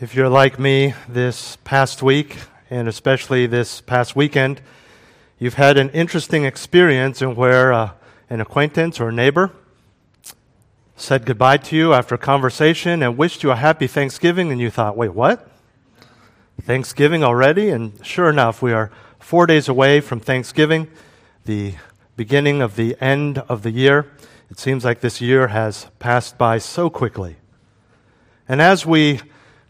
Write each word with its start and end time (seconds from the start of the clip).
If 0.00 0.16
you're 0.16 0.28
like 0.28 0.58
me 0.58 0.92
this 1.08 1.54
past 1.62 2.02
week, 2.02 2.38
and 2.68 2.88
especially 2.88 3.46
this 3.46 3.80
past 3.80 4.16
weekend, 4.16 4.60
you've 5.38 5.54
had 5.54 5.78
an 5.78 5.90
interesting 5.90 6.44
experience 6.44 7.22
in 7.22 7.36
where 7.36 7.72
uh, 7.72 7.90
an 8.28 8.40
acquaintance 8.40 8.98
or 8.98 9.12
neighbor 9.12 9.52
said 10.96 11.24
goodbye 11.24 11.58
to 11.58 11.76
you 11.76 11.94
after 11.94 12.16
a 12.16 12.18
conversation 12.18 13.04
and 13.04 13.16
wished 13.16 13.44
you 13.44 13.52
a 13.52 13.54
happy 13.54 13.86
Thanksgiving, 13.86 14.50
and 14.50 14.60
you 14.60 14.68
thought, 14.68 14.96
wait, 14.96 15.14
what? 15.14 15.48
Thanksgiving 16.60 17.22
already? 17.22 17.70
And 17.70 18.04
sure 18.04 18.28
enough, 18.28 18.60
we 18.62 18.72
are 18.72 18.90
four 19.20 19.46
days 19.46 19.68
away 19.68 20.00
from 20.00 20.18
Thanksgiving, 20.18 20.88
the 21.44 21.74
beginning 22.16 22.60
of 22.60 22.74
the 22.74 22.96
end 23.00 23.38
of 23.48 23.62
the 23.62 23.70
year. 23.70 24.10
It 24.50 24.58
seems 24.58 24.84
like 24.84 25.02
this 25.02 25.20
year 25.20 25.46
has 25.48 25.86
passed 26.00 26.36
by 26.36 26.58
so 26.58 26.90
quickly. 26.90 27.36
And 28.48 28.60
as 28.60 28.84
we 28.84 29.20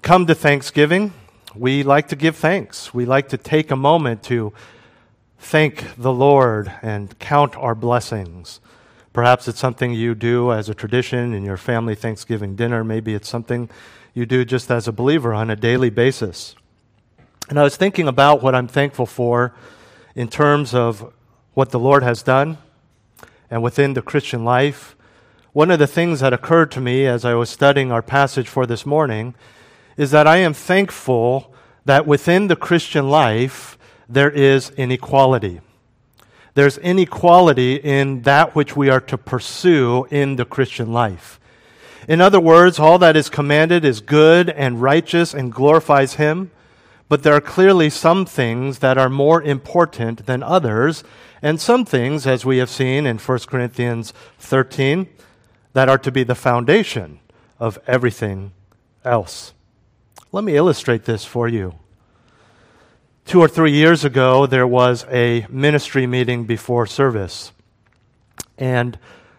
come 0.04 0.26
to 0.26 0.34
Thanksgiving, 0.34 1.14
we 1.54 1.82
like 1.82 2.08
to 2.08 2.16
give 2.16 2.36
thanks. 2.36 2.92
We 2.92 3.06
like 3.06 3.30
to 3.30 3.38
take 3.38 3.70
a 3.70 3.76
moment 3.76 4.22
to 4.24 4.52
thank 5.38 5.96
the 5.96 6.12
Lord 6.12 6.70
and 6.82 7.18
count 7.18 7.56
our 7.56 7.74
blessings. 7.74 8.60
Perhaps 9.14 9.48
it's 9.48 9.58
something 9.58 9.94
you 9.94 10.14
do 10.14 10.52
as 10.52 10.68
a 10.68 10.74
tradition 10.74 11.32
in 11.32 11.42
your 11.42 11.56
family 11.56 11.94
Thanksgiving 11.94 12.54
dinner. 12.54 12.84
Maybe 12.84 13.14
it's 13.14 13.30
something 13.30 13.70
you 14.12 14.26
do 14.26 14.44
just 14.44 14.70
as 14.70 14.86
a 14.86 14.92
believer 14.92 15.32
on 15.32 15.48
a 15.48 15.56
daily 15.56 15.88
basis. 15.88 16.54
And 17.48 17.58
I 17.58 17.62
was 17.62 17.78
thinking 17.78 18.06
about 18.06 18.42
what 18.42 18.54
I'm 18.54 18.68
thankful 18.68 19.06
for 19.06 19.54
in 20.14 20.28
terms 20.28 20.74
of 20.74 21.14
what 21.54 21.70
the 21.70 21.78
Lord 21.78 22.02
has 22.02 22.22
done 22.22 22.58
and 23.50 23.62
within 23.62 23.94
the 23.94 24.02
Christian 24.02 24.44
life. 24.44 24.96
One 25.54 25.70
of 25.70 25.78
the 25.78 25.86
things 25.86 26.20
that 26.20 26.34
occurred 26.34 26.70
to 26.72 26.80
me 26.82 27.06
as 27.06 27.24
I 27.24 27.32
was 27.32 27.48
studying 27.48 27.90
our 27.90 28.02
passage 28.02 28.50
for 28.50 28.66
this 28.66 28.84
morning 28.84 29.34
is 29.96 30.10
that 30.10 30.26
I 30.26 30.38
am 30.38 30.54
thankful 30.54 31.52
that 31.84 32.06
within 32.06 32.48
the 32.48 32.56
Christian 32.56 33.08
life 33.08 33.78
there 34.08 34.30
is 34.30 34.70
inequality. 34.70 35.60
There's 36.54 36.78
inequality 36.78 37.76
in 37.76 38.22
that 38.22 38.54
which 38.54 38.76
we 38.76 38.88
are 38.88 39.00
to 39.00 39.18
pursue 39.18 40.06
in 40.10 40.36
the 40.36 40.44
Christian 40.44 40.92
life. 40.92 41.40
In 42.06 42.20
other 42.20 42.40
words, 42.40 42.78
all 42.78 42.98
that 42.98 43.16
is 43.16 43.28
commanded 43.28 43.84
is 43.84 44.00
good 44.00 44.50
and 44.50 44.80
righteous 44.80 45.34
and 45.34 45.52
glorifies 45.52 46.14
Him, 46.14 46.50
but 47.08 47.22
there 47.22 47.34
are 47.34 47.40
clearly 47.40 47.90
some 47.90 48.24
things 48.24 48.78
that 48.80 48.98
are 48.98 49.08
more 49.08 49.42
important 49.42 50.26
than 50.26 50.42
others, 50.42 51.02
and 51.42 51.60
some 51.60 51.84
things, 51.84 52.26
as 52.26 52.44
we 52.44 52.58
have 52.58 52.70
seen 52.70 53.06
in 53.06 53.18
1 53.18 53.38
Corinthians 53.40 54.12
13, 54.38 55.08
that 55.72 55.88
are 55.88 55.98
to 55.98 56.12
be 56.12 56.22
the 56.24 56.34
foundation 56.34 57.20
of 57.58 57.78
everything 57.86 58.52
else. 59.04 59.52
Let 60.34 60.42
me 60.42 60.56
illustrate 60.56 61.04
this 61.04 61.24
for 61.24 61.46
you. 61.46 61.76
Two 63.24 63.38
or 63.40 63.46
three 63.46 63.70
years 63.70 64.04
ago, 64.04 64.46
there 64.46 64.66
was 64.66 65.06
a 65.08 65.46
ministry 65.48 66.08
meeting 66.08 66.42
before 66.42 66.86
service. 66.88 67.52
And 68.58 68.98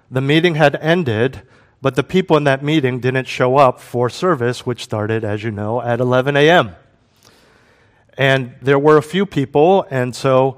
the 0.10 0.22
meeting 0.22 0.56
had 0.56 0.78
ended, 0.78 1.42
but 1.82 1.96
the 1.96 2.04
people 2.04 2.38
in 2.38 2.46
that 2.46 2.64
meeting 2.64 3.02
didn't 3.02 3.28
show 3.28 3.58
up 3.58 3.82
for 3.82 4.10
service, 4.10 4.66
which 4.66 4.86
started, 4.86 5.26
as 5.26 5.44
you 5.44 5.52
know, 5.52 5.82
at 5.82 6.00
11 6.00 6.38
a.m. 6.38 6.78
And 8.18 8.56
there 8.62 8.80
were 8.80 8.96
a 8.96 9.04
few 9.04 9.26
people, 9.26 9.86
and 9.92 10.16
so 10.16 10.56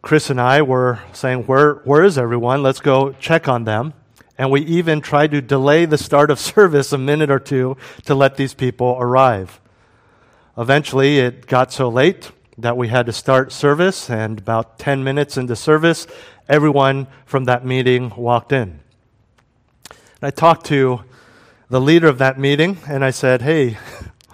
Chris 0.00 0.30
and 0.30 0.40
I 0.40 0.62
were 0.62 1.00
saying, 1.12 1.42
Where, 1.46 1.74
where 1.82 2.04
is 2.04 2.18
everyone? 2.18 2.62
Let's 2.62 2.80
go 2.80 3.14
check 3.14 3.48
on 3.48 3.64
them. 3.64 3.94
And 4.38 4.48
we 4.48 4.60
even 4.60 5.00
tried 5.00 5.32
to 5.32 5.40
delay 5.42 5.86
the 5.86 5.98
start 5.98 6.30
of 6.30 6.38
service 6.54 6.92
a 6.92 6.98
minute 6.98 7.32
or 7.32 7.40
two 7.40 7.76
to 8.04 8.14
let 8.14 8.36
these 8.36 8.54
people 8.54 8.96
arrive. 9.00 9.58
Eventually, 10.58 11.18
it 11.18 11.46
got 11.46 11.72
so 11.72 11.88
late 11.88 12.30
that 12.58 12.76
we 12.76 12.88
had 12.88 13.06
to 13.06 13.12
start 13.12 13.52
service, 13.52 14.10
and 14.10 14.38
about 14.38 14.78
10 14.78 15.02
minutes 15.02 15.38
into 15.38 15.56
service, 15.56 16.06
everyone 16.46 17.06
from 17.24 17.44
that 17.44 17.64
meeting 17.64 18.12
walked 18.16 18.52
in. 18.52 18.80
And 19.90 19.98
I 20.20 20.30
talked 20.30 20.66
to 20.66 21.04
the 21.70 21.80
leader 21.80 22.06
of 22.06 22.18
that 22.18 22.38
meeting, 22.38 22.76
and 22.86 23.02
I 23.02 23.10
said, 23.10 23.40
Hey, 23.40 23.78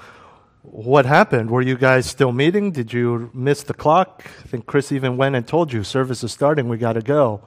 what 0.63 1.07
happened? 1.07 1.51
Were 1.51 1.63
you 1.63 1.77
guys 1.77 2.07
still 2.07 2.33
meeting? 2.33 2.73
Did 2.73 2.93
you 2.93 3.31
miss 3.33 3.63
the 3.63 3.75
clock? 3.75 4.25
I 4.27 4.49
think 4.49 4.67
Chris 4.67 4.91
even 4.91 5.17
went 5.17 5.37
and 5.37 5.47
told 5.47 5.73
you 5.73 5.85
service 5.85 6.25
is 6.25 6.33
starting, 6.33 6.69
we 6.69 6.79
got 6.79 6.95
to 6.95 7.01
go. 7.01 7.43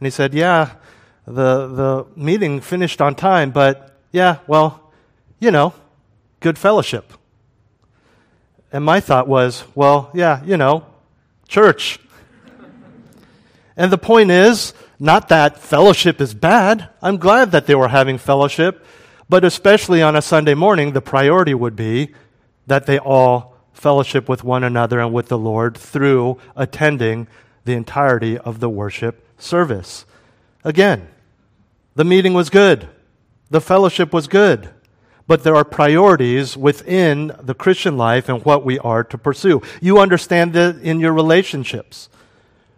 And 0.00 0.06
he 0.06 0.10
said, 0.10 0.34
Yeah, 0.34 0.72
the, 1.26 1.68
the 1.68 2.06
meeting 2.16 2.60
finished 2.60 3.00
on 3.00 3.14
time, 3.14 3.52
but 3.52 3.96
yeah, 4.10 4.38
well, 4.48 4.92
you 5.38 5.52
know, 5.52 5.74
good 6.40 6.58
fellowship. 6.58 7.12
And 8.74 8.84
my 8.84 8.98
thought 8.98 9.28
was, 9.28 9.62
well, 9.76 10.10
yeah, 10.14 10.42
you 10.44 10.56
know, 10.56 10.84
church. 11.46 12.00
and 13.76 13.92
the 13.92 13.96
point 13.96 14.32
is, 14.32 14.74
not 14.98 15.28
that 15.28 15.60
fellowship 15.60 16.20
is 16.20 16.34
bad. 16.34 16.88
I'm 17.00 17.18
glad 17.18 17.52
that 17.52 17.66
they 17.66 17.76
were 17.76 17.86
having 17.86 18.18
fellowship, 18.18 18.84
but 19.28 19.44
especially 19.44 20.02
on 20.02 20.16
a 20.16 20.20
Sunday 20.20 20.54
morning, 20.54 20.90
the 20.90 21.00
priority 21.00 21.54
would 21.54 21.76
be 21.76 22.14
that 22.66 22.86
they 22.86 22.98
all 22.98 23.56
fellowship 23.72 24.28
with 24.28 24.42
one 24.42 24.64
another 24.64 24.98
and 24.98 25.14
with 25.14 25.28
the 25.28 25.38
Lord 25.38 25.78
through 25.78 26.40
attending 26.56 27.28
the 27.64 27.74
entirety 27.74 28.36
of 28.38 28.58
the 28.58 28.68
worship 28.68 29.24
service. 29.38 30.04
Again, 30.64 31.06
the 31.94 32.04
meeting 32.04 32.34
was 32.34 32.50
good. 32.50 32.88
The 33.50 33.60
fellowship 33.60 34.12
was 34.12 34.26
good 34.26 34.73
but 35.26 35.42
there 35.42 35.56
are 35.56 35.64
priorities 35.64 36.56
within 36.56 37.32
the 37.40 37.54
Christian 37.54 37.96
life 37.96 38.28
and 38.28 38.44
what 38.44 38.64
we 38.64 38.78
are 38.80 39.02
to 39.04 39.16
pursue. 39.16 39.62
You 39.80 39.98
understand 39.98 40.52
that 40.52 40.76
in 40.76 41.00
your 41.00 41.12
relationships, 41.12 42.08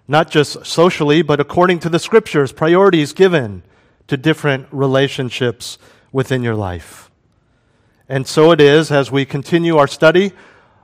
not 0.06 0.30
just 0.30 0.64
socially, 0.64 1.22
but 1.22 1.40
according 1.40 1.80
to 1.80 1.88
the 1.88 1.98
scriptures, 1.98 2.52
priorities 2.52 3.12
given 3.12 3.62
to 4.06 4.16
different 4.16 4.68
relationships 4.70 5.78
within 6.12 6.42
your 6.42 6.54
life. 6.54 7.10
And 8.08 8.26
so 8.26 8.52
it 8.52 8.60
is 8.60 8.92
as 8.92 9.10
we 9.10 9.24
continue 9.24 9.76
our 9.76 9.88
study 9.88 10.32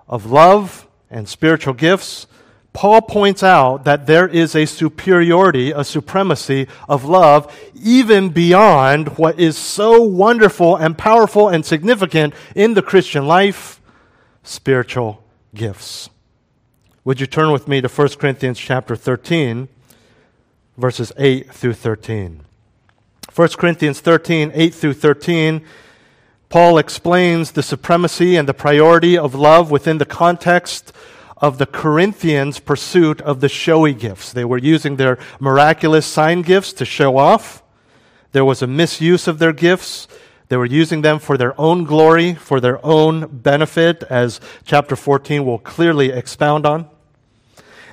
of 0.09 0.27
love 0.27 0.89
and 1.09 1.29
spiritual 1.29 1.75
gifts 1.75 2.27
Paul 2.73 3.03
points 3.03 3.43
out 3.43 3.85
that 3.85 4.07
there 4.07 4.27
is 4.27 4.55
a 4.55 4.65
superiority, 4.65 5.73
a 5.73 5.85
supremacy 5.85 6.69
of 6.89 7.05
love, 7.05 7.55
even 7.75 8.31
beyond 8.31 9.19
what 9.19 9.39
is 9.39 9.59
so 9.59 10.03
wonderful 10.03 10.77
and 10.77 10.97
powerful 10.97 11.49
and 11.49 11.67
significant 11.67 12.33
in 12.55 12.75
the 12.75 12.83
Christian 12.83 13.27
life 13.27 13.81
spiritual 14.43 15.23
gifts. 15.55 16.09
Would 17.05 17.21
you 17.21 17.27
turn 17.27 17.53
with 17.53 17.69
me 17.69 17.81
to 17.81 17.89
1 17.89 18.09
Corinthians 18.11 18.59
chapter 18.59 18.97
13, 18.97 19.69
verses 20.79 21.13
8 21.19 21.53
through 21.53 21.75
13? 21.75 22.41
1 23.35 23.49
Corinthians 23.59 24.01
13, 24.01 24.51
8 24.55 24.75
through 24.75 24.95
13. 24.95 25.63
Paul 26.49 26.79
explains 26.79 27.53
the 27.53 27.63
supremacy 27.63 28.37
and 28.37 28.49
the 28.49 28.55
priority 28.55 29.17
of 29.17 29.35
love 29.35 29.71
within 29.71 29.99
the 29.99 30.05
context 30.07 30.93
of 31.43 31.59
the 31.59 31.67
Corinthians' 31.67 32.61
pursuit 32.61 33.21
of 33.21 33.41
the 33.41 33.49
showy 33.49 33.93
gifts. 33.93 34.33
They 34.33 34.45
were 34.45 34.59
using 34.59 34.97
their 34.97 35.19
miraculous 35.41 36.07
sign 36.07 36.43
gifts 36.43 36.73
to 36.75 36.85
show 36.85 37.19
off. 37.19 37.65
There 38.31 38.45
was 38.45 38.63
a 38.63 38.69
misuse 38.69 39.27
of 39.27 39.41
their 39.41 39.53
gifts. 39.53 40.07
They 40.49 40.57
were 40.57 40.65
using 40.65 41.03
them 41.03 41.19
for 41.19 41.37
their 41.37 41.61
own 41.61 41.83
glory, 41.85 42.35
for 42.35 42.61
their 42.61 42.85
own 42.87 43.27
benefit, 43.27 44.05
as 44.05 44.41
chapter 44.65 44.95
14 44.95 45.45
will 45.45 45.59
clearly 45.59 46.11
expound 46.11 46.65
on. 46.65 46.89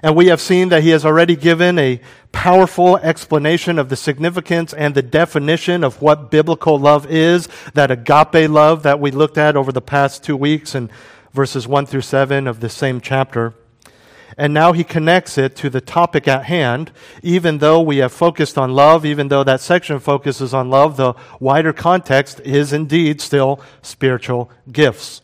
And 0.04 0.16
we 0.16 0.28
have 0.28 0.40
seen 0.40 0.70
that 0.70 0.84
he 0.84 0.90
has 0.90 1.04
already 1.04 1.36
given 1.36 1.78
a 1.80 2.00
powerful 2.32 2.98
explanation 2.98 3.80
of 3.80 3.90
the 3.90 3.96
significance 3.96 4.74
and 4.74 4.94
the 4.94 5.02
definition 5.02 5.84
of 5.84 6.02
what 6.02 6.32
biblical 6.32 6.78
love 6.80 7.08
is, 7.10 7.50
that 7.74 7.92
agape 7.92 8.50
love 8.50 8.84
that 8.84 9.00
we 9.00 9.12
looked 9.12 9.38
at 9.38 9.58
over 9.58 9.72
the 9.72 9.82
past 9.82 10.24
two 10.24 10.38
weeks 10.38 10.76
and 10.76 10.90
verses 11.34 11.68
1 11.68 11.86
through 11.86 12.02
7 12.02 12.48
of 12.48 12.60
the 12.60 12.70
same 12.70 13.02
chapter. 13.02 13.54
And 14.38 14.54
now 14.54 14.72
he 14.72 14.84
connects 14.84 15.38
it 15.38 15.56
to 15.58 15.70
the 15.70 15.82
topic 15.82 16.28
at 16.28 16.46
hand. 16.46 16.92
Even 17.22 17.58
though 17.58 17.82
we 17.82 17.98
have 17.98 18.14
focused 18.14 18.58
on 18.58 18.74
love, 18.74 19.06
even 19.06 19.28
though 19.28 19.44
that 19.44 19.60
section 19.60 20.00
focuses 20.00 20.54
on 20.54 20.70
love, 20.70 20.96
the 20.98 21.14
wider 21.40 21.74
context 21.74 22.40
is 22.42 22.72
indeed 22.72 23.20
still 23.20 23.62
spiritual 23.82 24.50
gifts. 24.72 25.22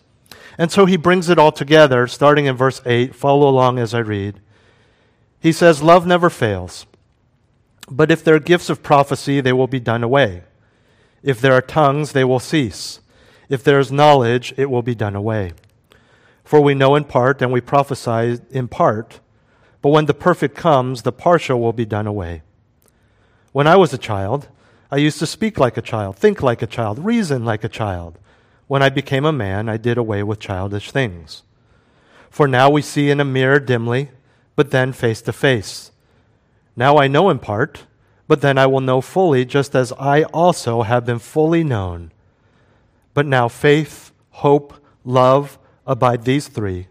And 0.57 0.72
so 0.72 0.86
he 0.86 0.98
brings 0.98 1.30
it 1.30 1.40
all 1.40 1.52
together, 1.52 2.08
starting 2.08 2.46
in 2.46 2.56
verse 2.56 2.81
8. 2.86 3.16
Follow 3.16 3.48
along 3.48 3.80
as 3.80 3.94
I 3.94 4.00
read. 4.00 4.42
He 5.40 5.51
says, 5.51 5.81
Love 5.84 6.06
never 6.06 6.30
fails. 6.30 6.86
But 7.90 8.12
if 8.12 8.24
there 8.24 8.36
are 8.36 8.40
gifts 8.40 8.69
of 8.69 8.84
prophecy, 8.84 9.42
they 9.42 9.54
will 9.54 9.68
be 9.68 9.80
done 9.80 10.04
away. 10.04 10.44
If 11.24 11.40
there 11.40 11.54
are 11.54 11.62
tongues, 11.62 12.12
they 12.12 12.24
will 12.24 12.40
cease. 12.40 13.00
If 13.48 13.63
there 13.63 13.80
is 13.80 13.92
knowledge, 13.92 14.54
it 14.58 14.69
will 14.69 14.81
be 14.81 14.96
done 14.96 15.16
away. 15.16 15.54
For 16.45 16.62
we 16.62 16.75
know 16.75 16.95
in 16.95 17.03
part 17.06 17.42
and 17.42 17.51
we 17.51 17.59
prophesy 17.59 18.39
in 18.51 18.68
part, 18.68 19.19
but 19.81 19.89
when 19.89 20.06
the 20.06 20.13
perfect 20.13 20.56
comes, 20.56 21.01
the 21.01 21.12
partial 21.12 21.59
will 21.59 21.74
be 21.74 21.86
done 21.86 22.07
away. 22.07 22.44
When 23.51 23.68
I 23.68 23.75
was 23.75 23.94
a 23.94 23.97
child, 23.97 24.47
I 24.92 24.97
used 24.97 25.18
to 25.19 25.25
speak 25.25 25.57
like 25.59 25.75
a 25.75 25.81
child, 25.81 26.18
think 26.18 26.44
like 26.44 26.62
a 26.62 26.68
child, 26.68 27.00
reason 27.03 27.44
like 27.44 27.63
a 27.63 27.69
child. 27.69 28.19
when 28.68 28.81
I 28.81 28.89
became 28.89 29.25
a 29.25 29.31
man, 29.31 29.69
I 29.69 29.77
did 29.77 29.97
away 29.97 30.24
with 30.24 30.39
childish 30.39 30.89
things. 30.89 31.44
For 32.31 32.48
now 32.48 32.69
we 32.69 32.81
see 32.81 33.12
in 33.12 33.19
a 33.19 33.25
mirror 33.25 33.59
dimly, 33.59 34.09
but 34.56 34.71
then 34.71 34.91
face 34.91 35.21
to 35.24 35.33
face. 35.33 35.91
Now 36.75 36.98
I 36.98 37.07
know 37.07 37.30
in 37.30 37.38
part, 37.38 37.86
but 38.27 38.41
then 38.41 38.57
I 38.57 38.65
will 38.65 38.81
know 38.81 39.01
fully, 39.01 39.45
just 39.45 39.75
as 39.75 39.94
I 40.00 40.24
also 40.24 40.81
have 40.81 41.06
been 41.06 41.19
fully 41.19 41.63
known. 41.63 42.12
But 43.13 43.27
now 43.27 43.48
faith, 43.48 44.12
hope, 44.31 44.74
love 45.03 45.59
abide 45.86 46.26
these 46.26 46.48
three, 46.48 46.88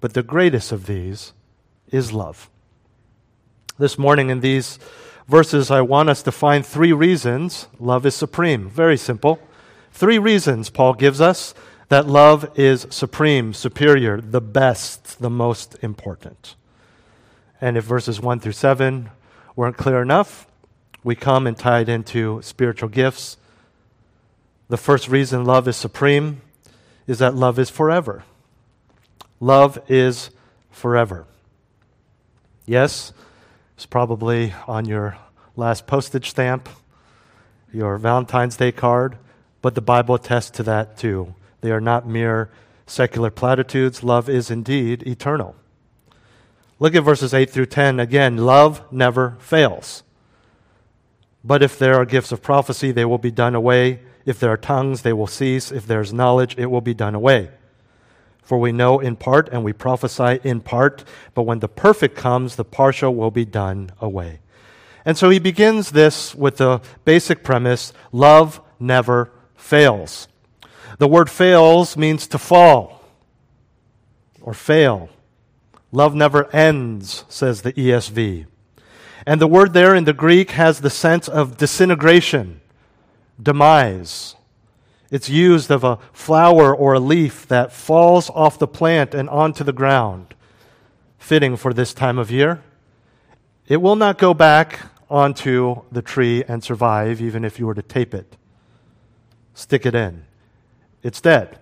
but 0.00 0.14
the 0.14 0.22
greatest 0.22 0.72
of 0.72 0.86
these 0.86 1.32
is 1.88 2.12
love. 2.12 2.48
This 3.78 3.98
morning 3.98 4.30
in 4.30 4.40
these 4.40 4.78
verses, 5.28 5.70
I 5.70 5.80
want 5.82 6.08
us 6.08 6.22
to 6.22 6.32
find 6.32 6.64
three 6.64 6.92
reasons 6.92 7.68
love 7.78 8.06
is 8.06 8.14
supreme. 8.14 8.68
Very 8.68 8.96
simple. 8.96 9.40
Three 9.92 10.18
reasons 10.18 10.70
Paul 10.70 10.94
gives 10.94 11.20
us 11.20 11.54
that 11.88 12.06
love 12.06 12.50
is 12.58 12.86
supreme, 12.90 13.52
superior, 13.52 14.20
the 14.20 14.40
best, 14.40 15.20
the 15.20 15.28
most 15.28 15.76
important. 15.82 16.54
And 17.60 17.76
if 17.76 17.84
verses 17.84 18.20
1 18.20 18.40
through 18.40 18.52
7 18.52 19.10
weren't 19.54 19.76
clear 19.76 20.00
enough, 20.00 20.46
we 21.04 21.14
come 21.14 21.46
and 21.46 21.56
tie 21.56 21.80
it 21.80 21.88
into 21.88 22.40
spiritual 22.42 22.88
gifts. 22.88 23.36
The 24.68 24.76
first 24.78 25.08
reason 25.08 25.44
love 25.44 25.68
is 25.68 25.76
supreme 25.76 26.40
is 27.06 27.18
that 27.18 27.34
love 27.34 27.58
is 27.58 27.70
forever. 27.70 28.24
Love 29.40 29.78
is 29.88 30.30
forever. 30.70 31.26
Yes, 32.64 33.12
it's 33.74 33.86
probably 33.86 34.54
on 34.68 34.84
your 34.84 35.16
last 35.56 35.86
postage 35.86 36.30
stamp, 36.30 36.68
your 37.72 37.98
Valentine's 37.98 38.56
Day 38.56 38.72
card, 38.72 39.18
but 39.60 39.74
the 39.74 39.80
Bible 39.80 40.14
attests 40.14 40.50
to 40.50 40.62
that 40.62 40.96
too. 40.96 41.34
They 41.60 41.70
are 41.72 41.80
not 41.80 42.06
mere 42.06 42.50
secular 42.86 43.30
platitudes. 43.30 44.02
Love 44.02 44.28
is 44.28 44.50
indeed 44.50 45.02
eternal. 45.06 45.56
Look 46.78 46.94
at 46.94 47.04
verses 47.04 47.32
8 47.32 47.48
through 47.48 47.66
10. 47.66 48.00
Again, 48.00 48.38
love 48.38 48.82
never 48.92 49.36
fails. 49.38 50.02
But 51.44 51.62
if 51.62 51.78
there 51.78 51.94
are 51.94 52.04
gifts 52.04 52.32
of 52.32 52.42
prophecy, 52.42 52.92
they 52.92 53.04
will 53.04 53.18
be 53.18 53.30
done 53.30 53.54
away. 53.54 54.00
If 54.24 54.38
there 54.38 54.50
are 54.50 54.56
tongues, 54.56 55.02
they 55.02 55.12
will 55.12 55.26
cease. 55.26 55.72
If 55.72 55.86
there 55.86 56.00
is 56.00 56.12
knowledge, 56.12 56.56
it 56.58 56.66
will 56.66 56.80
be 56.80 56.94
done 56.94 57.14
away. 57.14 57.50
For 58.42 58.58
we 58.58 58.72
know 58.72 58.98
in 58.98 59.16
part 59.16 59.48
and 59.50 59.64
we 59.64 59.72
prophesy 59.72 60.40
in 60.42 60.60
part, 60.60 61.04
but 61.34 61.42
when 61.42 61.60
the 61.60 61.68
perfect 61.68 62.16
comes, 62.16 62.56
the 62.56 62.64
partial 62.64 63.14
will 63.14 63.30
be 63.30 63.44
done 63.44 63.92
away. 64.00 64.40
And 65.04 65.16
so 65.16 65.30
he 65.30 65.38
begins 65.38 65.90
this 65.90 66.34
with 66.34 66.58
the 66.58 66.80
basic 67.04 67.42
premise 67.42 67.92
love 68.12 68.60
never 68.78 69.32
fails. 69.56 70.28
The 70.98 71.08
word 71.08 71.30
fails 71.30 71.96
means 71.96 72.26
to 72.28 72.38
fall 72.38 73.04
or 74.40 74.54
fail. 74.54 75.08
Love 75.90 76.14
never 76.14 76.50
ends, 76.54 77.24
says 77.28 77.62
the 77.62 77.72
ESV. 77.72 78.46
And 79.26 79.40
the 79.40 79.46
word 79.46 79.72
there 79.72 79.94
in 79.94 80.04
the 80.04 80.12
Greek 80.12 80.52
has 80.52 80.80
the 80.80 80.90
sense 80.90 81.28
of 81.28 81.56
disintegration, 81.56 82.60
demise. 83.42 84.36
It's 85.10 85.28
used 85.28 85.70
of 85.70 85.84
a 85.84 85.98
flower 86.12 86.74
or 86.74 86.94
a 86.94 87.00
leaf 87.00 87.46
that 87.48 87.72
falls 87.72 88.30
off 88.30 88.58
the 88.58 88.66
plant 88.66 89.14
and 89.14 89.28
onto 89.28 89.64
the 89.64 89.72
ground, 89.72 90.34
fitting 91.18 91.56
for 91.56 91.74
this 91.74 91.92
time 91.92 92.18
of 92.18 92.30
year. 92.30 92.62
It 93.68 93.78
will 93.78 93.96
not 93.96 94.18
go 94.18 94.32
back 94.32 94.80
onto 95.10 95.82
the 95.92 96.02
tree 96.02 96.42
and 96.48 96.64
survive, 96.64 97.20
even 97.20 97.44
if 97.44 97.58
you 97.58 97.66
were 97.66 97.74
to 97.74 97.82
tape 97.82 98.14
it 98.14 98.36
stick 99.54 99.86
it 99.86 99.94
in. 99.94 100.24
It's 101.02 101.20
dead. 101.20 101.58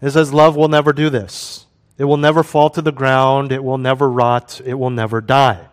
It 0.00 0.10
says 0.10 0.32
love 0.32 0.56
will 0.56 0.68
never 0.68 0.92
do 0.92 1.10
this. 1.10 1.66
It 1.96 2.04
will 2.04 2.16
never 2.16 2.42
fall 2.42 2.70
to 2.70 2.82
the 2.82 2.92
ground. 2.92 3.52
It 3.52 3.62
will 3.62 3.78
never 3.78 4.10
rot. 4.10 4.60
It 4.64 4.74
will 4.74 4.90
never 4.90 5.20
die. 5.20 5.66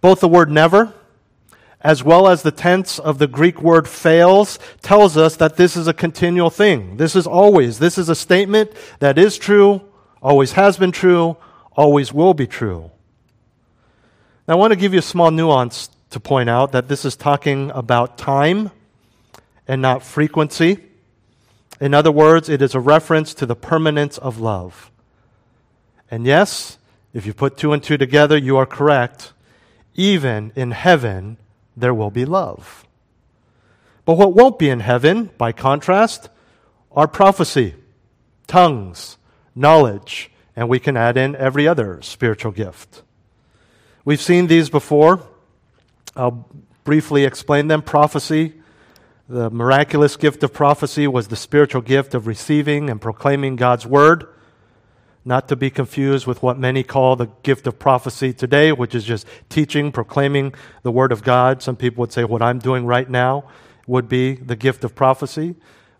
Both 0.00 0.20
the 0.20 0.28
word 0.28 0.50
never 0.50 0.92
as 1.84 2.02
well 2.02 2.26
as 2.26 2.42
the 2.42 2.50
tense 2.50 2.98
of 2.98 3.18
the 3.18 3.26
Greek 3.26 3.60
word 3.60 3.86
fails 3.86 4.58
tells 4.80 5.18
us 5.18 5.36
that 5.36 5.58
this 5.58 5.76
is 5.76 5.86
a 5.86 5.92
continual 5.92 6.48
thing. 6.48 6.96
This 6.96 7.14
is 7.14 7.26
always. 7.26 7.78
This 7.78 7.98
is 7.98 8.08
a 8.08 8.14
statement 8.14 8.72
that 9.00 9.18
is 9.18 9.36
true, 9.36 9.82
always 10.22 10.52
has 10.52 10.78
been 10.78 10.92
true, 10.92 11.36
always 11.76 12.10
will 12.10 12.32
be 12.32 12.46
true. 12.46 12.90
Now, 14.48 14.54
I 14.54 14.56
want 14.56 14.72
to 14.72 14.78
give 14.78 14.94
you 14.94 15.00
a 15.00 15.02
small 15.02 15.30
nuance 15.30 15.90
to 16.08 16.18
point 16.18 16.48
out 16.48 16.72
that 16.72 16.88
this 16.88 17.04
is 17.04 17.16
talking 17.16 17.70
about 17.72 18.16
time 18.16 18.70
and 19.68 19.82
not 19.82 20.02
frequency. 20.02 20.78
In 21.80 21.92
other 21.92 22.12
words, 22.12 22.48
it 22.48 22.62
is 22.62 22.74
a 22.74 22.80
reference 22.80 23.34
to 23.34 23.46
the 23.46 23.56
permanence 23.56 24.16
of 24.16 24.40
love. 24.40 24.90
And 26.10 26.24
yes, 26.24 26.78
if 27.12 27.26
you 27.26 27.34
put 27.34 27.58
two 27.58 27.74
and 27.74 27.82
two 27.82 27.98
together, 27.98 28.38
you 28.38 28.56
are 28.56 28.66
correct. 28.66 29.32
Even 29.94 30.50
in 30.56 30.70
heaven, 30.70 31.36
there 31.76 31.94
will 31.94 32.10
be 32.10 32.24
love. 32.24 32.86
But 34.04 34.16
what 34.16 34.34
won't 34.34 34.58
be 34.58 34.68
in 34.68 34.80
heaven, 34.80 35.30
by 35.38 35.52
contrast, 35.52 36.28
are 36.92 37.08
prophecy, 37.08 37.74
tongues, 38.46 39.16
knowledge, 39.54 40.30
and 40.54 40.68
we 40.68 40.78
can 40.78 40.96
add 40.96 41.16
in 41.16 41.34
every 41.36 41.66
other 41.66 42.00
spiritual 42.02 42.52
gift. 42.52 43.02
We've 44.04 44.20
seen 44.20 44.46
these 44.46 44.70
before. 44.70 45.22
I'll 46.14 46.48
briefly 46.84 47.24
explain 47.24 47.68
them. 47.68 47.82
Prophecy 47.82 48.54
the 49.28 49.48
miraculous 49.50 50.16
gift 50.16 50.42
of 50.42 50.52
prophecy 50.52 51.08
was 51.08 51.28
the 51.28 51.36
spiritual 51.36 51.80
gift 51.80 52.14
of 52.14 52.26
receiving 52.26 52.90
and 52.90 53.00
proclaiming 53.00 53.56
God's 53.56 53.86
word, 53.86 54.26
not 55.24 55.48
to 55.48 55.56
be 55.56 55.70
confused 55.70 56.26
with 56.26 56.42
what 56.42 56.58
many 56.58 56.82
call 56.82 57.16
the 57.16 57.28
gift 57.42 57.66
of 57.66 57.78
prophecy 57.78 58.32
today, 58.32 58.72
which 58.72 58.94
is 58.94 59.04
just 59.04 59.26
teaching, 59.48 59.90
proclaiming 59.90 60.54
the 60.82 60.90
word 60.90 61.12
of 61.12 61.22
God. 61.22 61.62
Some 61.62 61.76
people 61.76 62.02
would 62.02 62.12
say 62.12 62.24
what 62.24 62.42
I'm 62.42 62.58
doing 62.58 62.84
right 62.84 63.08
now 63.08 63.44
would 63.86 64.08
be 64.08 64.34
the 64.34 64.56
gift 64.56 64.84
of 64.84 64.94
prophecy. 64.94 65.54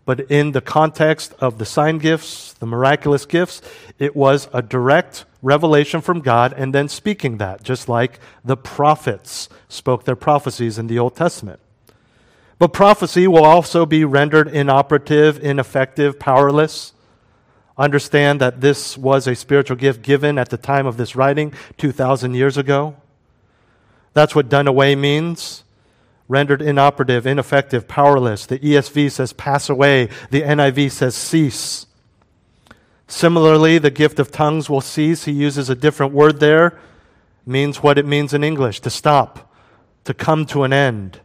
But 0.05 0.31
in 0.31 0.51
the 0.51 0.61
context 0.61 1.33
of 1.39 1.57
the 1.57 1.65
sign 1.65 1.97
gifts, 1.97 2.53
the 2.53 2.67
miraculous 2.67 3.25
gifts, 3.25 3.61
it 3.97 4.15
was 4.15 4.47
a 4.53 4.61
direct 4.61 5.25
revelation 5.41 6.01
from 6.01 6.21
God 6.21 6.53
and 6.53 6.73
then 6.73 6.87
speaking 6.87 7.37
that, 7.39 7.63
just 7.63 7.89
like 7.89 8.19
the 8.43 8.57
prophets 8.57 9.49
spoke 9.67 10.03
their 10.03 10.15
prophecies 10.15 10.77
in 10.77 10.87
the 10.87 10.99
Old 10.99 11.15
Testament. 11.15 11.59
But 12.59 12.71
prophecy 12.71 13.27
will 13.27 13.43
also 13.43 13.85
be 13.85 14.05
rendered 14.05 14.47
inoperative, 14.47 15.43
ineffective, 15.43 16.19
powerless. 16.19 16.93
Understand 17.77 18.39
that 18.41 18.61
this 18.61 18.97
was 18.97 19.27
a 19.27 19.35
spiritual 19.35 19.75
gift 19.75 20.01
given 20.01 20.37
at 20.37 20.49
the 20.49 20.57
time 20.57 20.85
of 20.85 20.97
this 20.97 21.15
writing 21.15 21.53
2,000 21.77 22.33
years 22.33 22.57
ago. 22.57 22.95
That's 24.13 24.33
what 24.33 24.47
done 24.47 24.67
away 24.67 24.95
means 24.95 25.65
rendered 26.27 26.61
inoperative, 26.61 27.27
ineffective, 27.27 27.87
powerless. 27.87 28.45
The 28.45 28.59
ESV 28.59 29.11
says 29.11 29.33
pass 29.33 29.69
away, 29.69 30.09
the 30.31 30.41
NIV 30.41 30.91
says 30.91 31.15
cease. 31.15 31.85
Similarly, 33.07 33.77
the 33.77 33.91
gift 33.91 34.17
of 34.19 34.31
tongues 34.31 34.69
will 34.69 34.81
cease. 34.81 35.25
He 35.25 35.31
uses 35.31 35.69
a 35.69 35.75
different 35.75 36.13
word 36.13 36.39
there, 36.39 36.79
means 37.45 37.83
what 37.83 37.99
it 37.99 38.05
means 38.05 38.33
in 38.33 38.43
English 38.43 38.79
to 38.81 38.89
stop, 38.89 39.53
to 40.05 40.13
come 40.13 40.45
to 40.47 40.63
an 40.63 40.73
end. 40.73 41.19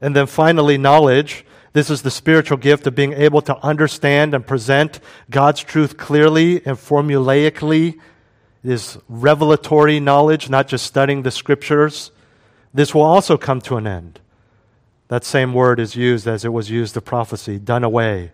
And 0.00 0.16
then 0.16 0.26
finally, 0.26 0.78
knowledge. 0.78 1.44
This 1.76 1.90
is 1.90 2.00
the 2.00 2.10
spiritual 2.10 2.56
gift 2.56 2.86
of 2.86 2.94
being 2.94 3.12
able 3.12 3.42
to 3.42 3.56
understand 3.58 4.32
and 4.32 4.46
present 4.46 4.98
God's 5.28 5.62
truth 5.62 5.98
clearly 5.98 6.64
and 6.64 6.78
formulaically. 6.78 8.00
It 8.64 8.70
is 8.70 8.96
revelatory 9.10 10.00
knowledge, 10.00 10.48
not 10.48 10.68
just 10.68 10.86
studying 10.86 11.20
the 11.20 11.30
scriptures. 11.30 12.12
This 12.72 12.94
will 12.94 13.02
also 13.02 13.36
come 13.36 13.60
to 13.60 13.76
an 13.76 13.86
end. 13.86 14.20
That 15.08 15.22
same 15.22 15.52
word 15.52 15.78
is 15.78 15.94
used 15.94 16.26
as 16.26 16.46
it 16.46 16.48
was 16.54 16.70
used 16.70 16.94
to 16.94 17.02
prophecy, 17.02 17.58
done 17.58 17.84
away, 17.84 18.32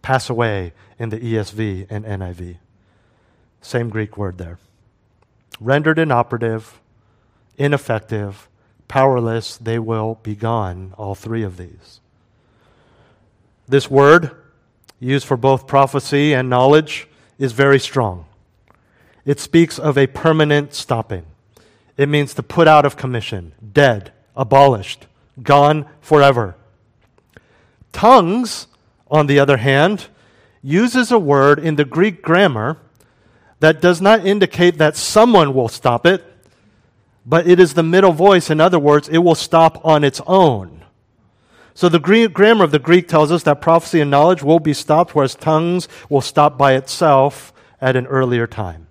pass 0.00 0.30
away 0.30 0.72
in 0.96 1.08
the 1.08 1.18
ESV 1.18 1.88
and 1.90 2.04
NIV. 2.04 2.58
Same 3.60 3.88
Greek 3.88 4.16
word 4.16 4.38
there. 4.38 4.60
Rendered 5.58 5.98
inoperative, 5.98 6.78
ineffective, 7.58 8.48
powerless, 8.86 9.56
they 9.56 9.80
will 9.80 10.20
be 10.22 10.36
gone, 10.36 10.94
all 10.96 11.16
three 11.16 11.42
of 11.42 11.56
these. 11.56 11.98
This 13.66 13.90
word, 13.90 14.30
used 15.00 15.26
for 15.26 15.36
both 15.36 15.66
prophecy 15.66 16.32
and 16.32 16.50
knowledge, 16.50 17.08
is 17.38 17.52
very 17.52 17.78
strong. 17.78 18.26
It 19.24 19.40
speaks 19.40 19.78
of 19.78 19.96
a 19.96 20.06
permanent 20.06 20.74
stopping. 20.74 21.24
It 21.96 22.08
means 22.08 22.34
to 22.34 22.42
put 22.42 22.68
out 22.68 22.84
of 22.84 22.96
commission, 22.96 23.52
dead, 23.72 24.12
abolished, 24.36 25.06
gone 25.42 25.86
forever. 26.00 26.56
Tongues, 27.92 28.66
on 29.10 29.26
the 29.26 29.38
other 29.38 29.58
hand, 29.58 30.08
uses 30.62 31.10
a 31.10 31.18
word 31.18 31.58
in 31.58 31.76
the 31.76 31.84
Greek 31.84 32.22
grammar 32.22 32.78
that 33.60 33.80
does 33.80 34.00
not 34.00 34.26
indicate 34.26 34.78
that 34.78 34.96
someone 34.96 35.54
will 35.54 35.68
stop 35.68 36.04
it 36.04 36.24
but 37.26 37.48
it 37.48 37.58
is 37.58 37.74
the 37.74 37.82
middle 37.82 38.12
voice. 38.12 38.50
In 38.50 38.60
other 38.60 38.78
words, 38.78 39.08
it 39.08 39.18
will 39.18 39.34
stop 39.34 39.84
on 39.84 40.04
its 40.04 40.20
own. 40.26 40.83
So 41.76 41.88
the 41.88 41.98
Greek, 41.98 42.32
grammar 42.32 42.64
of 42.64 42.70
the 42.70 42.78
Greek 42.78 43.08
tells 43.08 43.32
us 43.32 43.42
that 43.42 43.60
prophecy 43.60 44.00
and 44.00 44.10
knowledge 44.10 44.44
will 44.44 44.60
be 44.60 44.72
stopped, 44.72 45.14
whereas 45.14 45.34
tongues 45.34 45.88
will 46.08 46.20
stop 46.20 46.56
by 46.56 46.74
itself 46.74 47.52
at 47.80 47.96
an 47.96 48.06
earlier 48.06 48.46
time. 48.46 48.86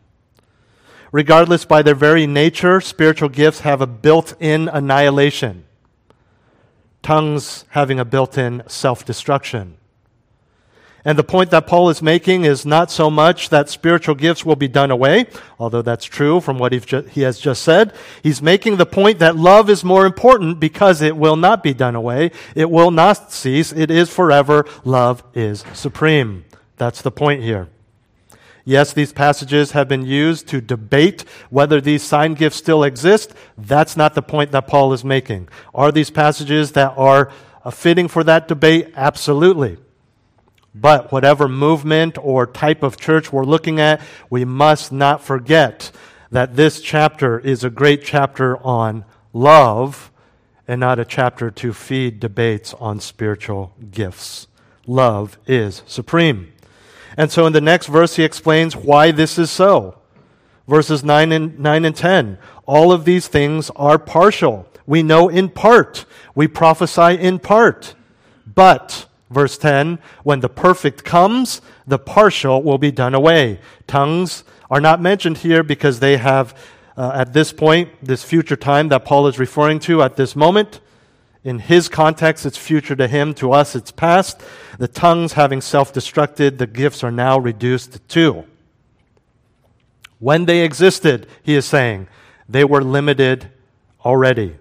Regardless, 1.14 1.64
by 1.64 1.82
their 1.82 1.96
very 1.96 2.28
nature, 2.28 2.82
spiritual 2.82 3.30
gifts 3.30 3.62
have 3.62 3.80
a 3.80 3.88
built 3.88 4.36
in 4.40 4.68
annihilation, 4.68 5.64
tongues 7.02 7.64
having 7.70 8.00
a 8.00 8.06
built 8.06 8.38
in 8.38 8.64
self 8.68 9.06
destruction. 9.06 9.78
And 11.06 11.20
the 11.20 11.24
point 11.24 11.52
that 11.52 11.68
Paul 11.68 11.90
is 11.90 12.02
making 12.02 12.46
is 12.46 12.66
not 12.66 12.90
so 12.90 13.10
much 13.10 13.50
that 13.50 13.68
spiritual 13.68 14.16
gifts 14.16 14.46
will 14.46 14.56
be 14.56 14.70
done 14.70 14.90
away, 14.90 15.26
although 15.60 15.82
that's 15.82 16.06
true 16.06 16.40
from 16.40 16.58
what 16.60 16.72
he 16.72 17.22
has 17.22 17.40
just 17.40 17.62
said. 17.62 17.94
He's 18.22 18.42
making 18.42 18.78
the 18.78 18.86
point 18.86 19.20
that 19.20 19.36
love 19.36 19.70
is 19.70 19.84
more 19.84 20.06
important 20.06 20.62
because 20.62 21.02
it 21.02 21.18
will 21.18 21.36
not 21.36 21.62
be 21.62 21.74
done 21.74 21.96
away. 21.96 22.32
It 22.56 22.70
will 22.70 22.90
not 22.90 23.34
cease. 23.34 23.74
It 23.74 23.92
is 23.92 24.10
forever. 24.10 24.66
Love 24.86 25.24
is 25.34 25.66
supreme. 25.74 26.46
That's 26.78 27.02
the 27.02 27.12
point 27.12 27.44
here. 27.44 27.68
Yes, 28.66 28.94
these 28.94 29.12
passages 29.12 29.72
have 29.72 29.90
been 29.90 30.06
used 30.06 30.48
to 30.48 30.62
debate 30.62 31.26
whether 31.50 31.82
these 31.82 32.02
sign 32.02 32.34
gifts 32.34 32.56
still 32.56 32.82
exist. 32.82 33.34
That's 33.58 33.98
not 33.98 34.16
the 34.16 34.22
point 34.22 34.52
that 34.54 34.68
Paul 34.68 34.94
is 34.94 35.04
making. 35.04 35.50
Are 35.76 35.92
these 35.92 36.10
passages 36.10 36.72
that 36.72 36.94
are 36.96 37.30
fitting 37.74 38.08
for 38.08 38.24
that 38.24 38.48
debate? 38.48 38.94
Absolutely. 38.96 39.80
But 40.76 41.12
whatever 41.12 41.48
movement 41.48 42.18
or 42.20 42.48
type 42.48 42.82
of 42.82 42.98
church 42.98 43.32
we're 43.32 43.44
looking 43.44 43.80
at, 43.80 44.02
we 44.30 44.44
must 44.46 44.92
not 44.92 45.24
forget 45.24 45.92
that 46.32 46.56
this 46.56 46.82
chapter 46.82 47.40
is 47.40 47.64
a 47.64 47.70
great 47.70 48.04
chapter 48.04 48.58
on 48.58 49.06
love 49.34 50.12
and 50.68 50.80
not 50.80 50.98
a 50.98 51.06
chapter 51.06 51.52
to 51.52 51.74
feed 51.74 52.20
debates 52.20 52.74
on 52.76 53.00
spiritual 53.00 53.74
gifts. 53.92 54.48
Love 54.88 55.38
is 55.46 55.84
supreme. 55.86 56.52
And 57.18 57.32
so 57.32 57.46
in 57.46 57.54
the 57.54 57.62
next 57.62 57.88
verse, 57.88 58.16
he 58.16 58.24
explains 58.24 58.76
why 58.76 59.12
this 59.12 59.38
is 59.38 59.52
so. 59.52 60.00
Verses 60.68 61.04
9 61.04 61.32
and, 61.32 61.60
9 61.60 61.86
and 61.86 61.96
10. 61.96 62.38
All 62.66 62.92
of 62.92 63.06
these 63.06 63.28
things 63.28 63.70
are 63.76 64.00
partial. 64.00 64.68
We 64.86 65.04
know 65.04 65.30
in 65.30 65.50
part. 65.50 66.06
We 66.34 66.48
prophesy 66.48 67.20
in 67.20 67.40
part. 67.40 67.96
But 68.48 69.06
Verse 69.34 69.58
10 69.58 70.00
When 70.24 70.40
the 70.40 70.50
perfect 70.50 71.04
comes, 71.04 71.62
the 71.88 72.00
partial 72.00 72.62
will 72.62 72.78
be 72.78 72.92
done 72.92 73.14
away. 73.14 73.60
Tongues 73.88 74.44
are 74.70 74.82
not 74.82 75.02
mentioned 75.02 75.40
here 75.40 75.64
because 75.64 76.00
they 76.00 76.18
have, 76.18 76.58
uh, 76.96 77.12
at 77.14 77.34
this 77.34 77.52
point, 77.52 77.90
this 78.02 78.24
future 78.24 78.56
time 78.56 78.90
that 78.90 79.06
Paul 79.06 79.28
is 79.28 79.40
referring 79.40 79.80
to 79.80 80.02
at 80.02 80.16
this 80.16 80.36
moment. 80.36 80.80
In 81.44 81.60
his 81.60 81.90
context, 81.90 82.46
it's 82.46 82.58
future 82.58 82.96
to 82.96 83.08
him. 83.08 83.34
To 83.36 83.52
us, 83.52 83.76
it's 83.76 83.92
past. 83.92 84.42
The 84.78 84.88
tongues 84.88 85.34
having 85.34 85.60
self 85.60 85.92
destructed, 85.94 86.58
the 86.58 86.68
gifts 86.68 87.04
are 87.04 87.12
now 87.12 87.38
reduced 87.38 87.94
to. 87.94 88.00
two. 88.00 88.44
When 90.20 90.46
they 90.46 90.62
existed, 90.62 91.28
he 91.42 91.56
is 91.56 91.66
saying, 91.66 92.08
they 92.48 92.64
were 92.64 92.82
limited 92.82 93.50
already. 94.06 94.56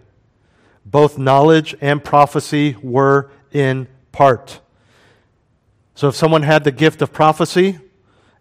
Both 0.85 1.19
knowledge 1.19 1.76
and 1.81 2.02
prophecy 2.02 2.76
were 2.83 3.31
in 3.52 3.87
part. 4.12 4.61
So 5.95 6.09
if 6.09 6.14
someone 6.14 6.42
had 6.42 6.64
the 6.64 6.73
gift 6.73 7.02
of 7.02 7.12
prophecy, 7.12 7.78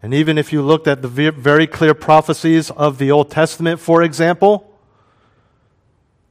and 0.02 0.14
even 0.14 0.38
if 0.38 0.52
you 0.52 0.62
looked 0.62 0.88
at 0.88 1.02
the 1.02 1.08
very 1.08 1.68
clear 1.68 1.94
prophecies 1.94 2.72
of 2.72 2.98
the 2.98 3.12
Old 3.12 3.30
Testament, 3.30 3.80
for 3.80 4.02
example, 4.02 4.68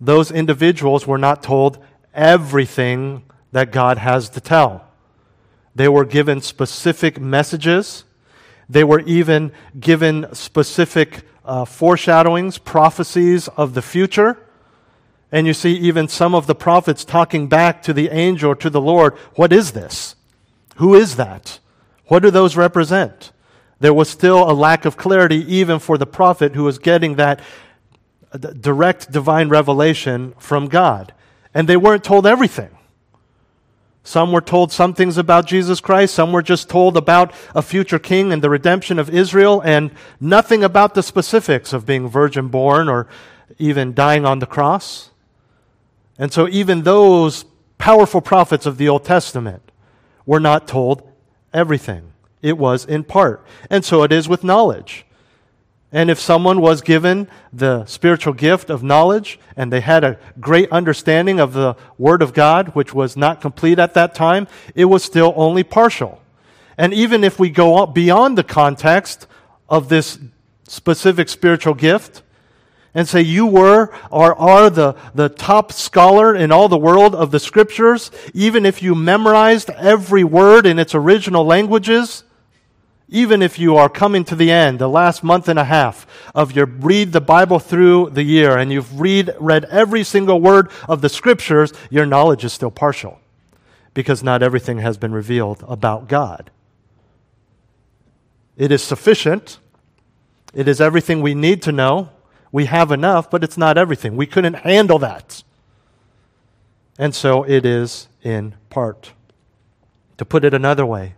those 0.00 0.30
individuals 0.30 1.06
were 1.06 1.18
not 1.18 1.42
told 1.42 1.78
everything 2.14 3.22
that 3.52 3.70
God 3.70 3.98
has 3.98 4.28
to 4.30 4.40
tell. 4.40 4.86
They 5.74 5.88
were 5.88 6.04
given 6.04 6.40
specific 6.40 7.20
messages. 7.20 8.04
They 8.68 8.82
were 8.82 9.00
even 9.00 9.52
given 9.78 10.34
specific 10.34 11.22
uh, 11.44 11.64
foreshadowings, 11.64 12.58
prophecies 12.58 13.48
of 13.48 13.74
the 13.74 13.82
future. 13.82 14.38
And 15.32 15.46
you 15.46 15.54
see 15.54 15.74
even 15.74 16.08
some 16.08 16.34
of 16.34 16.46
the 16.46 16.54
prophets 16.54 17.04
talking 17.04 17.48
back 17.48 17.82
to 17.84 17.92
the 17.92 18.08
angel 18.10 18.54
to 18.56 18.70
the 18.70 18.80
Lord, 18.80 19.14
what 19.34 19.52
is 19.52 19.72
this? 19.72 20.16
Who 20.76 20.94
is 20.94 21.16
that? 21.16 21.60
What 22.06 22.22
do 22.22 22.30
those 22.30 22.56
represent? 22.56 23.32
There 23.78 23.94
was 23.94 24.08
still 24.08 24.50
a 24.50 24.52
lack 24.52 24.84
of 24.84 24.96
clarity 24.96 25.44
even 25.54 25.78
for 25.78 25.96
the 25.96 26.06
prophet 26.06 26.54
who 26.54 26.64
was 26.64 26.78
getting 26.78 27.14
that 27.16 27.40
uh, 28.32 28.38
direct 28.38 29.10
divine 29.10 29.48
revelation 29.48 30.34
from 30.38 30.66
God. 30.66 31.14
And 31.54 31.68
they 31.68 31.76
weren't 31.76 32.04
told 32.04 32.26
everything. 32.26 32.70
Some 34.02 34.32
were 34.32 34.40
told 34.40 34.72
some 34.72 34.94
things 34.94 35.18
about 35.18 35.46
Jesus 35.46 35.80
Christ. 35.80 36.14
Some 36.14 36.32
were 36.32 36.42
just 36.42 36.68
told 36.68 36.96
about 36.96 37.32
a 37.54 37.62
future 37.62 37.98
king 37.98 38.32
and 38.32 38.42
the 38.42 38.50
redemption 38.50 38.98
of 38.98 39.10
Israel 39.10 39.60
and 39.60 39.90
nothing 40.18 40.64
about 40.64 40.94
the 40.94 41.02
specifics 41.02 41.72
of 41.72 41.86
being 41.86 42.08
virgin 42.08 42.48
born 42.48 42.88
or 42.88 43.06
even 43.58 43.94
dying 43.94 44.24
on 44.24 44.38
the 44.38 44.46
cross. 44.46 45.10
And 46.20 46.32
so, 46.32 46.46
even 46.48 46.82
those 46.82 47.46
powerful 47.78 48.20
prophets 48.20 48.66
of 48.66 48.76
the 48.76 48.88
Old 48.88 49.04
Testament 49.04 49.72
were 50.26 50.38
not 50.38 50.68
told 50.68 51.02
everything. 51.52 52.12
It 52.42 52.58
was 52.58 52.84
in 52.84 53.04
part. 53.04 53.44
And 53.70 53.84
so 53.84 54.02
it 54.02 54.12
is 54.12 54.28
with 54.28 54.44
knowledge. 54.44 55.06
And 55.92 56.10
if 56.10 56.20
someone 56.20 56.60
was 56.60 56.82
given 56.82 57.26
the 57.52 57.84
spiritual 57.86 58.34
gift 58.34 58.70
of 58.70 58.82
knowledge 58.82 59.40
and 59.56 59.72
they 59.72 59.80
had 59.80 60.04
a 60.04 60.18
great 60.38 60.70
understanding 60.70 61.40
of 61.40 61.54
the 61.54 61.74
Word 61.98 62.22
of 62.22 62.32
God, 62.32 62.68
which 62.74 62.94
was 62.94 63.16
not 63.16 63.40
complete 63.40 63.78
at 63.78 63.94
that 63.94 64.14
time, 64.14 64.46
it 64.74 64.84
was 64.84 65.02
still 65.02 65.32
only 65.36 65.64
partial. 65.64 66.22
And 66.78 66.94
even 66.94 67.24
if 67.24 67.38
we 67.38 67.48
go 67.48 67.86
beyond 67.86 68.38
the 68.38 68.44
context 68.44 69.26
of 69.70 69.88
this 69.88 70.18
specific 70.68 71.30
spiritual 71.30 71.74
gift, 71.74 72.22
and 72.94 73.08
say 73.08 73.20
you 73.20 73.46
were 73.46 73.92
or 74.10 74.34
are 74.36 74.70
the, 74.70 74.94
the 75.14 75.28
top 75.28 75.72
scholar 75.72 76.34
in 76.34 76.50
all 76.50 76.68
the 76.68 76.78
world 76.78 77.14
of 77.14 77.30
the 77.30 77.40
scriptures, 77.40 78.10
even 78.34 78.66
if 78.66 78.82
you 78.82 78.94
memorized 78.94 79.70
every 79.70 80.24
word 80.24 80.66
in 80.66 80.78
its 80.78 80.94
original 80.94 81.44
languages, 81.44 82.24
even 83.08 83.42
if 83.42 83.58
you 83.58 83.76
are 83.76 83.88
coming 83.88 84.24
to 84.24 84.36
the 84.36 84.50
end, 84.50 84.78
the 84.78 84.88
last 84.88 85.24
month 85.24 85.48
and 85.48 85.58
a 85.58 85.64
half 85.64 86.06
of 86.34 86.52
your 86.52 86.66
read 86.66 87.12
the 87.12 87.20
Bible 87.20 87.58
through 87.58 88.10
the 88.10 88.22
year 88.22 88.56
and 88.56 88.72
you've 88.72 89.00
read, 89.00 89.34
read 89.40 89.64
every 89.64 90.04
single 90.04 90.40
word 90.40 90.70
of 90.88 91.00
the 91.00 91.08
scriptures, 91.08 91.72
your 91.90 92.06
knowledge 92.06 92.44
is 92.44 92.52
still 92.52 92.70
partial 92.70 93.18
because 93.94 94.22
not 94.22 94.42
everything 94.42 94.78
has 94.78 94.96
been 94.96 95.12
revealed 95.12 95.64
about 95.66 96.06
God. 96.06 96.50
It 98.56 98.70
is 98.70 98.82
sufficient. 98.82 99.58
It 100.54 100.68
is 100.68 100.80
everything 100.80 101.20
we 101.20 101.34
need 101.34 101.62
to 101.62 101.72
know 101.72 102.10
we 102.52 102.66
have 102.66 102.90
enough, 102.90 103.30
but 103.30 103.44
it's 103.44 103.56
not 103.56 103.78
everything. 103.78 104.16
We 104.16 104.26
couldn't 104.26 104.54
handle 104.54 104.98
that. 104.98 105.42
And 106.98 107.14
so 107.14 107.44
it 107.44 107.64
is 107.64 108.08
in 108.22 108.54
part. 108.68 109.12
To 110.18 110.24
put 110.24 110.44
it 110.44 110.52
another 110.52 110.84
way, 110.84 111.14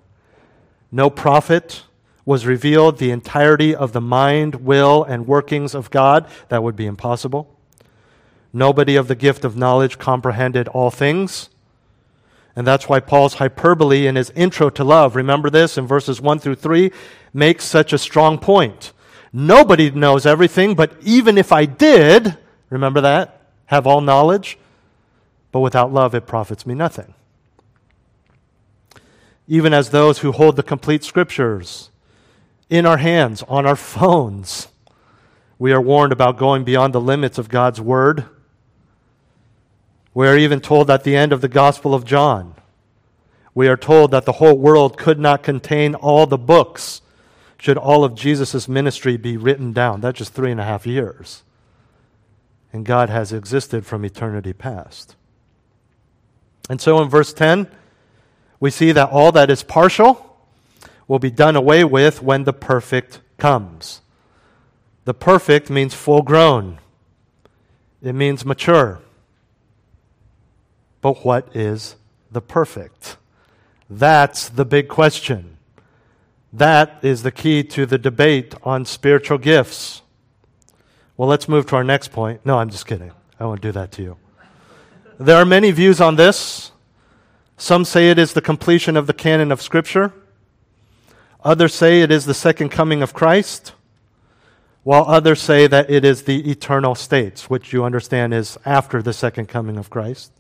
no 0.92 1.10
prophet 1.10 1.82
was 2.24 2.46
revealed 2.46 2.98
the 2.98 3.10
entirety 3.10 3.74
of 3.74 3.92
the 3.92 4.00
mind, 4.00 4.56
will, 4.56 5.02
and 5.02 5.26
workings 5.26 5.74
of 5.74 5.90
God. 5.90 6.28
That 6.48 6.62
would 6.62 6.76
be 6.76 6.86
impossible. 6.86 7.52
Nobody 8.52 8.96
of 8.96 9.08
the 9.08 9.14
gift 9.14 9.44
of 9.44 9.56
knowledge 9.56 9.98
comprehended 9.98 10.68
all 10.68 10.90
things. 10.90 11.48
And 12.54 12.66
that's 12.66 12.88
why 12.88 13.00
Paul's 13.00 13.34
hyperbole 13.34 14.06
in 14.06 14.14
his 14.14 14.30
intro 14.30 14.68
to 14.70 14.84
love, 14.84 15.16
remember 15.16 15.48
this 15.48 15.78
in 15.78 15.86
verses 15.86 16.20
1 16.20 16.38
through 16.38 16.56
3, 16.56 16.92
makes 17.32 17.64
such 17.64 17.92
a 17.92 17.98
strong 17.98 18.38
point. 18.38 18.92
Nobody 19.32 19.90
knows 19.90 20.26
everything, 20.26 20.74
but 20.74 20.94
even 21.02 21.38
if 21.38 21.52
I 21.52 21.64
did, 21.64 22.36
remember 22.68 23.00
that? 23.00 23.40
Have 23.66 23.86
all 23.86 24.00
knowledge, 24.00 24.58
but 25.50 25.60
without 25.60 25.92
love 25.92 26.14
it 26.14 26.26
profits 26.26 26.66
me 26.66 26.74
nothing. 26.74 27.14
Even 29.48 29.72
as 29.72 29.90
those 29.90 30.18
who 30.18 30.32
hold 30.32 30.56
the 30.56 30.62
complete 30.62 31.02
scriptures 31.02 31.90
in 32.68 32.86
our 32.86 32.98
hands, 32.98 33.42
on 33.48 33.66
our 33.66 33.76
phones, 33.76 34.68
we 35.58 35.72
are 35.72 35.80
warned 35.80 36.12
about 36.12 36.38
going 36.38 36.64
beyond 36.64 36.92
the 36.92 37.00
limits 37.00 37.38
of 37.38 37.48
God's 37.48 37.80
word. 37.80 38.24
We 40.14 40.26
are 40.26 40.36
even 40.36 40.60
told 40.60 40.90
at 40.90 41.04
the 41.04 41.16
end 41.16 41.32
of 41.32 41.40
the 41.40 41.48
Gospel 41.48 41.94
of 41.94 42.04
John, 42.04 42.54
we 43.54 43.68
are 43.68 43.76
told 43.76 44.10
that 44.10 44.24
the 44.24 44.32
whole 44.32 44.56
world 44.56 44.96
could 44.96 45.18
not 45.18 45.42
contain 45.42 45.94
all 45.94 46.26
the 46.26 46.38
books 46.38 47.01
should 47.62 47.78
all 47.78 48.02
of 48.02 48.16
Jesus' 48.16 48.66
ministry 48.66 49.16
be 49.16 49.36
written 49.36 49.72
down. 49.72 50.00
That's 50.00 50.18
just 50.18 50.34
three 50.34 50.50
and 50.50 50.60
a 50.60 50.64
half 50.64 50.84
years. 50.84 51.44
And 52.72 52.84
God 52.84 53.08
has 53.08 53.32
existed 53.32 53.86
from 53.86 54.04
eternity 54.04 54.52
past. 54.52 55.14
And 56.68 56.80
so 56.80 57.00
in 57.00 57.08
verse 57.08 57.32
10, 57.32 57.68
we 58.58 58.72
see 58.72 58.90
that 58.90 59.10
all 59.10 59.30
that 59.30 59.48
is 59.48 59.62
partial 59.62 60.36
will 61.06 61.20
be 61.20 61.30
done 61.30 61.54
away 61.54 61.84
with 61.84 62.20
when 62.20 62.42
the 62.42 62.52
perfect 62.52 63.20
comes. 63.38 64.00
The 65.04 65.14
perfect 65.14 65.70
means 65.70 65.94
full 65.94 66.22
grown, 66.22 66.80
it 68.02 68.14
means 68.14 68.44
mature. 68.44 68.98
But 71.00 71.24
what 71.24 71.54
is 71.54 71.94
the 72.32 72.40
perfect? 72.40 73.18
That's 73.88 74.48
the 74.48 74.64
big 74.64 74.88
question. 74.88 75.58
That 76.52 76.98
is 77.02 77.22
the 77.22 77.32
key 77.32 77.62
to 77.64 77.86
the 77.86 77.98
debate 77.98 78.54
on 78.62 78.84
spiritual 78.84 79.38
gifts. 79.38 80.02
Well, 81.16 81.28
let's 81.28 81.48
move 81.48 81.66
to 81.66 81.76
our 81.76 81.84
next 81.84 82.08
point. 82.08 82.44
No, 82.44 82.58
I'm 82.58 82.68
just 82.68 82.86
kidding. 82.86 83.12
I 83.40 83.44
won't 83.46 83.62
do 83.62 83.72
that 83.72 83.92
to 83.92 84.02
you. 84.02 84.16
There 85.18 85.36
are 85.36 85.44
many 85.44 85.70
views 85.70 86.00
on 86.00 86.16
this. 86.16 86.72
Some 87.56 87.84
say 87.84 88.10
it 88.10 88.18
is 88.18 88.32
the 88.32 88.40
completion 88.40 88.96
of 88.96 89.06
the 89.06 89.12
canon 89.12 89.52
of 89.52 89.62
Scripture. 89.62 90.12
Others 91.44 91.74
say 91.74 92.02
it 92.02 92.10
is 92.10 92.26
the 92.26 92.34
second 92.34 92.70
coming 92.70 93.02
of 93.02 93.14
Christ, 93.14 93.72
while 94.82 95.04
others 95.06 95.40
say 95.40 95.66
that 95.66 95.90
it 95.90 96.04
is 96.04 96.22
the 96.22 96.50
eternal 96.50 96.94
states, 96.94 97.48
which 97.48 97.72
you 97.72 97.84
understand 97.84 98.34
is 98.34 98.58
after 98.64 99.02
the 99.02 99.12
second 99.12 99.46
coming 99.46 99.76
of 99.76 99.90
Christ, 99.90 100.32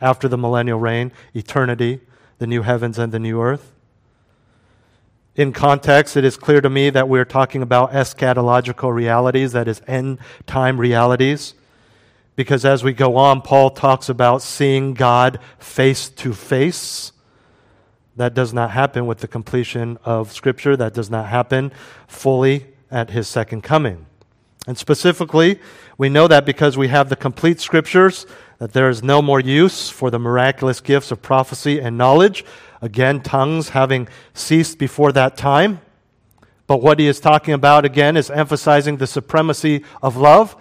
after 0.00 0.28
the 0.28 0.38
millennial 0.38 0.78
reign, 0.78 1.12
eternity, 1.34 2.00
the 2.38 2.46
new 2.46 2.62
heavens 2.62 2.98
and 2.98 3.12
the 3.12 3.18
new 3.18 3.40
earth. 3.40 3.72
In 5.38 5.52
context, 5.52 6.16
it 6.16 6.24
is 6.24 6.36
clear 6.36 6.60
to 6.60 6.68
me 6.68 6.90
that 6.90 7.08
we're 7.08 7.24
talking 7.24 7.62
about 7.62 7.92
eschatological 7.92 8.92
realities, 8.92 9.52
that 9.52 9.68
is, 9.68 9.80
end 9.86 10.18
time 10.48 10.80
realities. 10.80 11.54
Because 12.34 12.64
as 12.64 12.82
we 12.82 12.92
go 12.92 13.14
on, 13.14 13.42
Paul 13.42 13.70
talks 13.70 14.08
about 14.08 14.42
seeing 14.42 14.94
God 14.94 15.38
face 15.60 16.08
to 16.08 16.34
face. 16.34 17.12
That 18.16 18.34
does 18.34 18.52
not 18.52 18.72
happen 18.72 19.06
with 19.06 19.18
the 19.18 19.28
completion 19.28 19.96
of 20.04 20.32
Scripture. 20.32 20.76
That 20.76 20.92
does 20.92 21.08
not 21.08 21.26
happen 21.26 21.70
fully 22.08 22.66
at 22.90 23.10
his 23.10 23.28
second 23.28 23.62
coming. 23.62 24.06
And 24.66 24.76
specifically, 24.76 25.60
we 25.96 26.08
know 26.08 26.26
that 26.26 26.46
because 26.46 26.76
we 26.76 26.88
have 26.88 27.10
the 27.10 27.16
complete 27.16 27.60
Scriptures, 27.60 28.26
that 28.58 28.72
there 28.72 28.88
is 28.88 29.04
no 29.04 29.22
more 29.22 29.38
use 29.38 29.88
for 29.88 30.10
the 30.10 30.18
miraculous 30.18 30.80
gifts 30.80 31.12
of 31.12 31.22
prophecy 31.22 31.80
and 31.80 31.96
knowledge. 31.96 32.44
Again, 32.80 33.20
tongues 33.20 33.70
having 33.70 34.08
ceased 34.34 34.78
before 34.78 35.12
that 35.12 35.36
time. 35.36 35.80
But 36.66 36.82
what 36.82 36.98
he 36.98 37.06
is 37.06 37.18
talking 37.18 37.54
about 37.54 37.84
again 37.84 38.16
is 38.16 38.30
emphasizing 38.30 38.98
the 38.98 39.06
supremacy 39.06 39.84
of 40.02 40.16
love. 40.16 40.54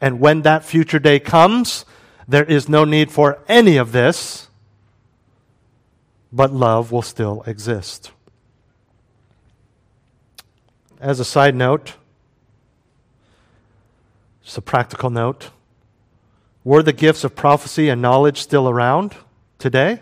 And 0.00 0.20
when 0.20 0.42
that 0.42 0.64
future 0.64 0.98
day 0.98 1.18
comes, 1.18 1.84
there 2.28 2.44
is 2.44 2.68
no 2.68 2.84
need 2.84 3.10
for 3.10 3.38
any 3.48 3.76
of 3.76 3.92
this, 3.92 4.48
but 6.32 6.52
love 6.52 6.92
will 6.92 7.02
still 7.02 7.42
exist. 7.46 8.10
As 11.00 11.20
a 11.20 11.24
side 11.24 11.54
note, 11.54 11.94
just 14.42 14.58
a 14.58 14.62
practical 14.62 15.10
note, 15.10 15.50
were 16.62 16.82
the 16.82 16.92
gifts 16.92 17.24
of 17.24 17.34
prophecy 17.34 17.88
and 17.88 18.00
knowledge 18.00 18.40
still 18.40 18.68
around 18.68 19.14
today? 19.58 20.00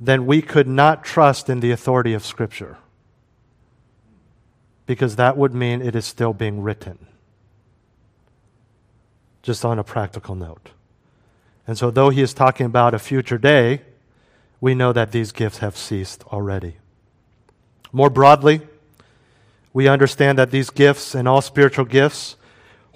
Then 0.00 0.24
we 0.24 0.40
could 0.40 0.66
not 0.66 1.04
trust 1.04 1.50
in 1.50 1.60
the 1.60 1.70
authority 1.70 2.14
of 2.14 2.24
Scripture. 2.24 2.78
Because 4.86 5.16
that 5.16 5.36
would 5.36 5.54
mean 5.54 5.82
it 5.82 5.94
is 5.94 6.06
still 6.06 6.32
being 6.32 6.62
written. 6.62 7.06
Just 9.42 9.64
on 9.64 9.78
a 9.78 9.84
practical 9.84 10.34
note. 10.34 10.70
And 11.66 11.76
so, 11.76 11.90
though 11.90 12.08
he 12.08 12.22
is 12.22 12.32
talking 12.32 12.66
about 12.66 12.94
a 12.94 12.98
future 12.98 13.38
day, 13.38 13.82
we 14.60 14.74
know 14.74 14.92
that 14.92 15.12
these 15.12 15.32
gifts 15.32 15.58
have 15.58 15.76
ceased 15.76 16.24
already. 16.32 16.76
More 17.92 18.10
broadly, 18.10 18.62
we 19.72 19.86
understand 19.86 20.38
that 20.38 20.50
these 20.50 20.70
gifts 20.70 21.14
and 21.14 21.28
all 21.28 21.40
spiritual 21.40 21.84
gifts, 21.84 22.36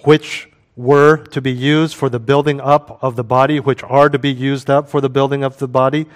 which 0.04 0.48
were 0.76 1.18
to 1.18 1.40
be 1.40 1.52
used 1.52 1.94
for 1.94 2.08
the 2.08 2.18
building 2.18 2.60
up 2.60 2.98
of 3.02 3.14
the 3.14 3.22
body, 3.22 3.60
which 3.60 3.82
are 3.84 4.08
to 4.08 4.18
be 4.18 4.32
used 4.32 4.68
up 4.68 4.88
for 4.88 5.00
the 5.00 5.08
building 5.08 5.44
of 5.44 5.58
the 5.58 5.68
body, 5.68 6.06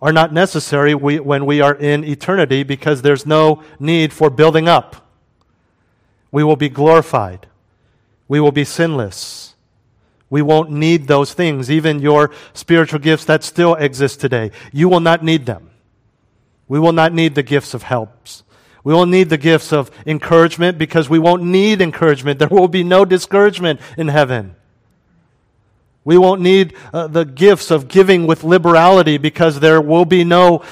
are 0.00 0.12
not 0.12 0.32
necessary 0.32 0.94
when 0.94 1.46
we 1.46 1.60
are 1.60 1.74
in 1.74 2.04
eternity 2.04 2.62
because 2.62 3.02
there's 3.02 3.26
no 3.26 3.62
need 3.78 4.12
for 4.12 4.30
building 4.30 4.68
up. 4.68 5.08
We 6.30 6.44
will 6.44 6.56
be 6.56 6.68
glorified. 6.68 7.46
We 8.28 8.40
will 8.40 8.52
be 8.52 8.64
sinless. 8.64 9.54
We 10.28 10.42
won't 10.42 10.70
need 10.70 11.06
those 11.06 11.32
things, 11.32 11.70
even 11.70 12.00
your 12.00 12.32
spiritual 12.52 12.98
gifts 12.98 13.24
that 13.26 13.44
still 13.44 13.74
exist 13.74 14.20
today. 14.20 14.50
You 14.72 14.88
will 14.88 15.00
not 15.00 15.22
need 15.22 15.46
them. 15.46 15.70
We 16.68 16.80
will 16.80 16.92
not 16.92 17.12
need 17.12 17.36
the 17.36 17.44
gifts 17.44 17.74
of 17.74 17.84
helps. 17.84 18.42
We 18.82 18.92
will 18.92 19.06
need 19.06 19.30
the 19.30 19.38
gifts 19.38 19.72
of 19.72 19.90
encouragement 20.04 20.78
because 20.78 21.08
we 21.08 21.18
won't 21.18 21.42
need 21.42 21.80
encouragement. 21.80 22.38
There 22.38 22.48
will 22.48 22.68
be 22.68 22.82
no 22.82 23.04
discouragement 23.04 23.80
in 23.96 24.08
heaven. 24.08 24.56
We 26.06 26.18
won't 26.18 26.40
need 26.40 26.76
uh, 26.92 27.08
the 27.08 27.24
gifts 27.24 27.72
of 27.72 27.88
giving 27.88 28.28
with 28.28 28.44
liberality 28.44 29.18
because 29.18 29.58
there 29.58 29.80
will 29.80 30.04
be 30.04 30.22
no 30.22 30.62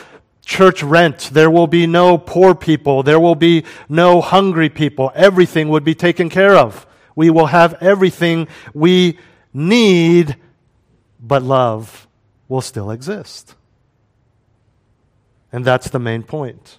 church 0.47 0.81
rent. 0.81 1.31
There 1.33 1.51
will 1.51 1.67
be 1.67 1.89
no 1.89 2.19
poor 2.19 2.55
people. 2.55 3.03
There 3.03 3.19
will 3.19 3.35
be 3.35 3.65
no 3.89 4.21
hungry 4.21 4.69
people. 4.69 5.11
Everything 5.13 5.71
would 5.71 5.83
be 5.83 5.97
taken 5.97 6.31
care 6.31 6.55
of. 6.57 6.87
We 7.17 7.31
will 7.31 7.47
have 7.47 7.75
everything 7.83 8.47
we 8.75 9.19
need, 9.53 10.37
but 11.19 11.43
love 11.43 12.07
will 12.49 12.61
still 12.61 12.93
exist. 12.93 13.57
And 15.51 15.65
that's 15.65 15.91
the 15.91 15.99
main 15.99 16.23
point. 16.23 16.79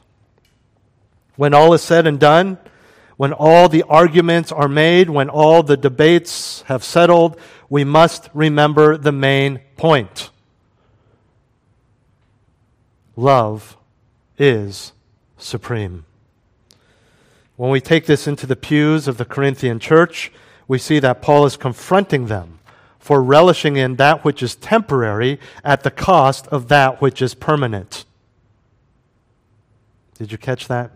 When 1.36 1.54
all 1.54 1.74
is 1.74 1.82
said 1.82 2.08
and 2.08 2.22
done, 2.22 2.58
when 3.18 3.34
all 3.34 3.70
the 3.70 3.84
arguments 3.84 4.52
are 4.54 4.70
made, 4.70 5.10
when 5.10 5.30
all 5.30 5.62
the 5.62 5.78
debates 5.78 6.62
have 6.68 6.84
settled, 6.86 7.38
we 7.70 7.84
must 7.84 8.30
remember 8.34 8.98
the 8.98 9.12
main 9.12 9.60
point. 9.78 10.30
Love 13.16 13.78
is 14.38 14.92
supreme. 15.38 16.06
When 17.56 17.72
we 17.72 17.80
take 17.80 18.06
this 18.06 18.28
into 18.28 18.46
the 18.46 18.56
pews 18.56 19.08
of 19.08 19.18
the 19.18 19.26
Corinthian 19.26 19.80
church, 19.80 20.32
we 20.68 20.78
see 20.78 21.00
that 21.00 21.22
Paul 21.22 21.46
is 21.46 21.56
confronting 21.56 22.28
them 22.28 22.60
for 23.00 23.24
relishing 23.24 23.78
in 23.78 23.96
that 23.96 24.26
which 24.26 24.44
is 24.44 24.56
temporary 24.56 25.40
at 25.64 25.84
the 25.84 25.92
cost 25.92 26.48
of 26.48 26.68
that 26.68 27.02
which 27.02 27.22
is 27.22 27.34
permanent. 27.34 28.04
Did 30.18 30.32
you 30.32 30.38
catch 30.38 30.68
that? 30.68 30.92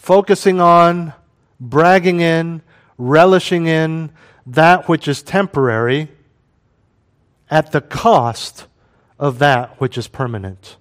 focusing 0.00 0.62
on, 0.62 1.12
bragging 1.60 2.20
in, 2.20 2.62
relishing 2.96 3.66
in 3.66 4.10
that 4.54 4.88
which 4.88 5.06
is 5.06 5.22
temporary 5.22 6.08
at 7.50 7.72
the 7.72 7.80
cost 7.80 8.66
of 9.18 9.38
that 9.38 9.80
which 9.80 9.96
is 9.96 10.08
permanent. 10.08 10.76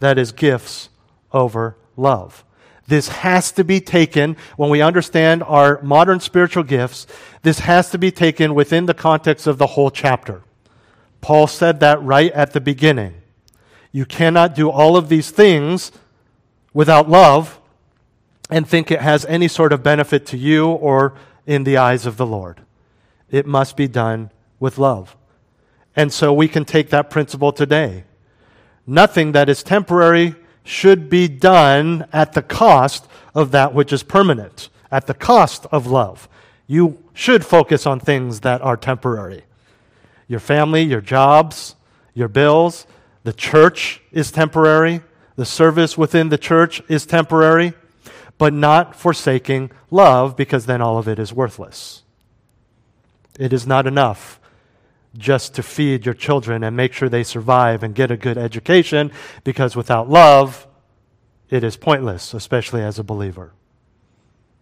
That 0.00 0.18
is 0.18 0.32
gifts 0.32 0.88
over 1.32 1.76
love. 1.96 2.44
This 2.86 3.08
has 3.08 3.52
to 3.52 3.64
be 3.64 3.80
taken 3.80 4.36
when 4.56 4.70
we 4.70 4.80
understand 4.80 5.42
our 5.42 5.82
modern 5.82 6.20
spiritual 6.20 6.62
gifts. 6.62 7.06
This 7.42 7.60
has 7.60 7.90
to 7.90 7.98
be 7.98 8.10
taken 8.10 8.54
within 8.54 8.86
the 8.86 8.94
context 8.94 9.46
of 9.46 9.58
the 9.58 9.66
whole 9.66 9.90
chapter. 9.90 10.42
Paul 11.20 11.48
said 11.48 11.80
that 11.80 12.02
right 12.02 12.32
at 12.32 12.52
the 12.52 12.60
beginning. 12.60 13.14
You 13.90 14.06
cannot 14.06 14.54
do 14.54 14.70
all 14.70 14.96
of 14.96 15.08
these 15.08 15.30
things 15.30 15.90
without 16.72 17.10
love 17.10 17.58
and 18.48 18.66
think 18.66 18.90
it 18.90 19.00
has 19.00 19.26
any 19.26 19.48
sort 19.48 19.72
of 19.72 19.82
benefit 19.82 20.24
to 20.26 20.38
you 20.38 20.68
or 20.68 21.14
in 21.44 21.64
the 21.64 21.76
eyes 21.76 22.06
of 22.06 22.16
the 22.16 22.26
Lord. 22.26 22.62
It 23.30 23.46
must 23.46 23.76
be 23.76 23.88
done 23.88 24.30
with 24.58 24.78
love. 24.78 25.16
And 25.94 26.12
so 26.12 26.32
we 26.32 26.48
can 26.48 26.64
take 26.64 26.90
that 26.90 27.10
principle 27.10 27.52
today. 27.52 28.04
Nothing 28.86 29.32
that 29.32 29.48
is 29.48 29.62
temporary 29.62 30.34
should 30.62 31.10
be 31.10 31.28
done 31.28 32.06
at 32.12 32.32
the 32.32 32.42
cost 32.42 33.06
of 33.34 33.50
that 33.50 33.74
which 33.74 33.92
is 33.92 34.02
permanent, 34.02 34.68
at 34.90 35.06
the 35.06 35.14
cost 35.14 35.66
of 35.72 35.86
love. 35.86 36.28
You 36.66 37.02
should 37.14 37.44
focus 37.44 37.86
on 37.86 38.00
things 38.00 38.40
that 38.40 38.62
are 38.62 38.76
temporary. 38.76 39.44
Your 40.26 40.40
family, 40.40 40.82
your 40.82 41.00
jobs, 41.00 41.74
your 42.14 42.28
bills, 42.28 42.86
the 43.24 43.32
church 43.32 44.02
is 44.12 44.30
temporary, 44.30 45.02
the 45.36 45.44
service 45.44 45.96
within 45.96 46.28
the 46.28 46.38
church 46.38 46.82
is 46.88 47.06
temporary 47.06 47.72
but 48.38 48.52
not 48.52 48.94
forsaking 48.94 49.70
love, 49.90 50.36
because 50.36 50.66
then 50.66 50.80
all 50.80 50.96
of 50.96 51.08
it 51.08 51.18
is 51.18 51.32
worthless. 51.32 52.04
It 53.38 53.52
is 53.52 53.66
not 53.66 53.86
enough 53.86 54.40
just 55.16 55.54
to 55.54 55.62
feed 55.62 56.04
your 56.04 56.14
children 56.14 56.62
and 56.62 56.76
make 56.76 56.92
sure 56.92 57.08
they 57.08 57.22
survive 57.22 57.82
and 57.82 57.94
get 57.94 58.10
a 58.10 58.16
good 58.16 58.36
education, 58.36 59.10
because 59.44 59.74
without 59.74 60.10
love, 60.10 60.66
it 61.48 61.64
is 61.64 61.76
pointless, 61.76 62.34
especially 62.34 62.82
as 62.82 62.98
a 62.98 63.04
believer. 63.04 63.52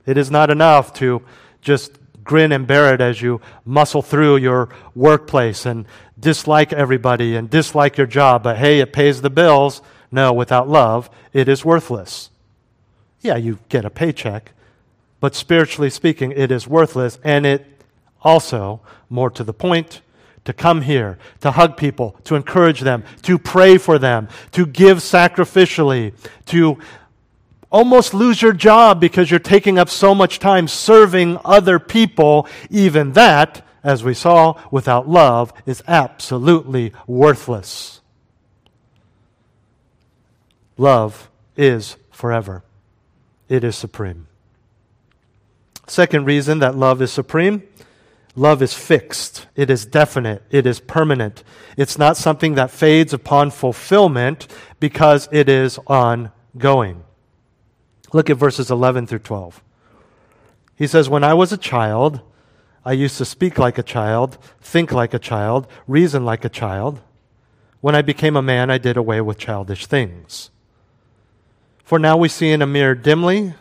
It 0.05 0.17
is 0.17 0.31
not 0.31 0.51
enough 0.51 0.93
to 0.95 1.23
just 1.61 1.99
grin 2.23 2.53
and 2.53 2.67
bear 2.67 2.95
it 2.95 3.01
as 3.01 3.21
you 3.21 3.41
muscle 3.65 4.03
through 4.03 4.37
your 4.37 4.69
workplace 4.95 5.67
and 5.67 5.87
dislike 6.19 6.73
everybody 6.73 7.35
and 7.35 7.51
dislike 7.51 7.97
your 7.97 8.07
job, 8.07 8.45
but 8.45 8.57
hey, 8.57 8.81
it 8.81 8.93
pays 8.93 9.23
the 9.23 9.31
bills. 9.31 9.83
No, 10.13 10.33
without 10.33 10.69
love, 10.69 11.11
it 11.33 11.49
is 11.49 11.65
worthless 11.65 12.31
yeah, 13.27 13.37
you 13.37 13.59
get 13.69 13.85
a 13.85 13.91
paycheck, 13.91 14.53
but 15.21 15.35
spiritually 15.35 15.91
speaking, 15.91 16.33
it 16.33 16.51
is 16.51 16.67
worthless, 16.67 17.19
and 17.25 17.45
it 17.45 17.67
also, 18.27 18.81
more 19.09 19.31
to 19.31 19.45
the 19.45 19.53
point, 19.53 20.01
to 20.45 20.53
come 20.53 20.83
here, 20.83 21.17
to 21.41 21.53
hug 21.53 21.77
people, 21.77 22.17
to 22.25 22.35
encourage 22.35 22.81
them, 22.81 23.05
to 23.23 23.39
pray 23.39 23.79
for 23.79 24.01
them, 24.01 24.29
to 24.51 24.67
give 24.67 24.99
sacrificially, 24.99 26.13
to 26.47 26.77
almost 27.71 28.13
lose 28.13 28.43
your 28.43 28.53
job 28.53 29.01
because 29.01 29.31
you're 29.31 29.39
taking 29.39 29.79
up 29.79 29.89
so 29.89 30.13
much 30.13 30.41
time 30.41 30.67
serving 30.67 31.39
other 31.45 31.79
people, 31.79 32.49
even 32.69 33.13
that, 33.13 33.65
as 33.85 34.03
we 34.03 34.13
saw, 34.13 34.61
without 34.73 35.09
love 35.09 35.53
is 35.65 35.83
absolutely 35.87 36.93
worthless. 37.07 38.01
Love 40.77 41.31
is 41.57 41.97
forever, 42.11 42.65
it 43.49 43.63
is 43.63 43.77
supreme. 43.77 44.27
Second 45.87 46.25
reason 46.25 46.59
that 46.59 46.77
love 46.77 47.01
is 47.01 47.13
supreme 47.13 47.63
love 48.37 48.63
is 48.63 48.75
fixed, 48.75 49.47
it 49.57 49.71
is 49.71 49.87
definite, 49.87 50.43
it 50.51 50.67
is 50.67 50.79
permanent. 50.79 51.43
It's 51.77 51.99
not 51.99 52.17
something 52.17 52.55
that 52.55 52.71
fades 52.71 53.13
upon 53.13 53.51
fulfillment 53.51 54.47
because 54.79 55.29
it 55.33 55.49
is 55.49 55.79
ongoing. 55.87 57.03
Look 58.13 58.31
at 58.31 58.37
verses 58.37 58.71
11 58.71 59.07
through 59.07 59.21
12. 59.21 59.63
He 60.77 60.87
says, 60.87 61.09
When 61.09 61.25
I 61.25 61.35
was 61.35 61.53
a 61.53 61.57
child, 61.57 62.21
I 62.85 62.93
used 62.93 63.19
to 63.19 63.25
speak 63.25 63.59
like 63.59 63.79
a 63.79 63.83
child, 63.83 64.39
think 64.61 64.93
like 64.93 65.15
a 65.15 65.19
child, 65.19 65.67
reason 65.89 66.25
like 66.25 66.45
a 66.45 66.51
child. 66.51 67.01
When 67.81 67.95
I 67.95 68.03
became 68.03 68.37
a 68.37 68.43
man, 68.43 68.71
I 68.71 68.79
did 68.79 68.97
away 68.97 69.21
with 69.21 69.39
childish 69.39 69.87
things. 69.87 70.51
For 71.83 71.99
now 71.99 72.17
we 72.17 72.29
see 72.29 72.51
in 72.53 72.63
a 72.63 72.67
mirror 72.67 72.95
dimly, 72.95 73.55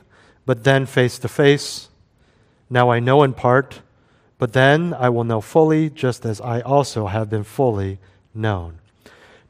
but 0.46 0.64
then 0.64 0.86
face 0.86 1.18
to 1.20 1.28
face. 1.28 1.90
Now 2.70 2.92
I 2.92 3.00
know 3.00 3.24
in 3.24 3.34
part, 3.34 3.82
but 4.38 4.54
then 4.54 4.93
I 4.93 5.10
will 5.10 5.24
know 5.24 5.41
fully, 5.41 5.89
just 5.89 6.26
as 6.26 6.41
I 6.41 6.62
also 6.62 7.08
have 7.08 7.30
been 7.30 7.43
fully 7.43 8.00
known. 8.34 8.80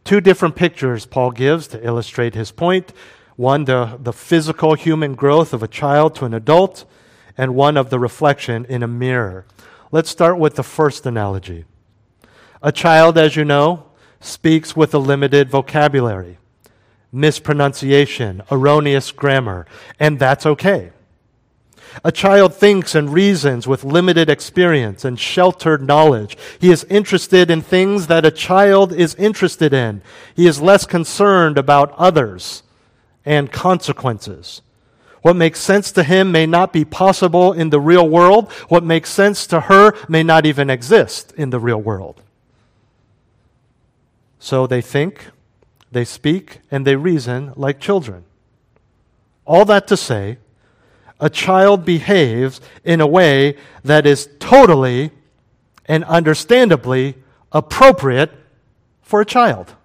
Two 0.03 0.21
different 0.21 0.55
pictures 0.55 1.05
Paul 1.05 1.31
gives 1.31 1.67
to 1.67 1.83
illustrate 1.85 2.35
his 2.35 2.51
point 2.51 2.93
one, 3.35 3.65
the, 3.65 3.99
the 4.01 4.13
physical 4.13 4.75
human 4.75 5.13
growth 5.13 5.53
of 5.53 5.61
a 5.61 5.67
child 5.67 6.15
to 6.15 6.25
an 6.25 6.33
adult, 6.33 6.85
and 7.37 7.53
one 7.53 7.75
of 7.75 7.89
the 7.89 7.99
reflection 7.99 8.65
in 8.65 8.81
a 8.81 8.87
mirror. 8.87 9.45
Let's 9.91 10.09
start 10.09 10.39
with 10.39 10.55
the 10.55 10.63
first 10.63 11.05
analogy. 11.05 11.65
A 12.61 12.71
child, 12.71 13.17
as 13.17 13.35
you 13.35 13.43
know, 13.43 13.87
speaks 14.21 14.75
with 14.75 14.93
a 14.93 14.99
limited 14.99 15.49
vocabulary, 15.49 16.37
mispronunciation, 17.11 18.41
erroneous 18.49 19.11
grammar, 19.11 19.65
and 19.99 20.17
that's 20.17 20.45
okay. 20.45 20.91
A 22.03 22.11
child 22.11 22.53
thinks 22.53 22.93
and 22.93 23.11
reasons 23.11 23.67
with 23.67 23.83
limited 23.83 24.29
experience 24.29 25.05
and 25.05 25.19
sheltered 25.19 25.81
knowledge. 25.81 26.37
He 26.59 26.71
is 26.71 26.83
interested 26.85 27.49
in 27.49 27.61
things 27.61 28.07
that 28.07 28.25
a 28.25 28.31
child 28.31 28.91
is 28.91 29.15
interested 29.15 29.73
in. 29.73 30.01
He 30.35 30.47
is 30.47 30.61
less 30.61 30.85
concerned 30.85 31.57
about 31.57 31.93
others 31.97 32.63
and 33.25 33.51
consequences. 33.51 34.61
What 35.21 35.35
makes 35.35 35.59
sense 35.59 35.91
to 35.93 36.03
him 36.03 36.31
may 36.31 36.45
not 36.45 36.71
be 36.71 36.85
possible 36.85 37.51
in 37.51 37.71
the 37.71 37.79
real 37.79 38.07
world. 38.07 38.51
What 38.67 38.83
makes 38.83 39.09
sense 39.09 39.47
to 39.47 39.61
her 39.61 39.93
may 40.07 40.21
not 40.21 40.45
even 40.45 40.69
exist 40.69 41.33
in 41.35 41.49
the 41.49 41.59
real 41.59 41.81
world. 41.81 42.21
So 44.37 44.67
they 44.67 44.81
think, 44.81 45.25
they 45.91 46.05
speak, 46.05 46.59
and 46.69 46.85
they 46.85 46.95
reason 46.95 47.53
like 47.55 47.79
children. 47.79 48.25
All 49.45 49.65
that 49.65 49.87
to 49.87 49.97
say, 49.97 50.37
a 51.19 51.29
child 51.29 51.85
behaves 51.85 52.59
in 52.83 53.01
a 53.01 53.07
way 53.07 53.55
that 53.83 54.05
is 54.05 54.29
totally 54.39 55.11
and 55.85 56.03
understandably 56.05 57.15
appropriate 57.51 58.31
for 59.01 59.21
a 59.21 59.25
child. 59.25 59.75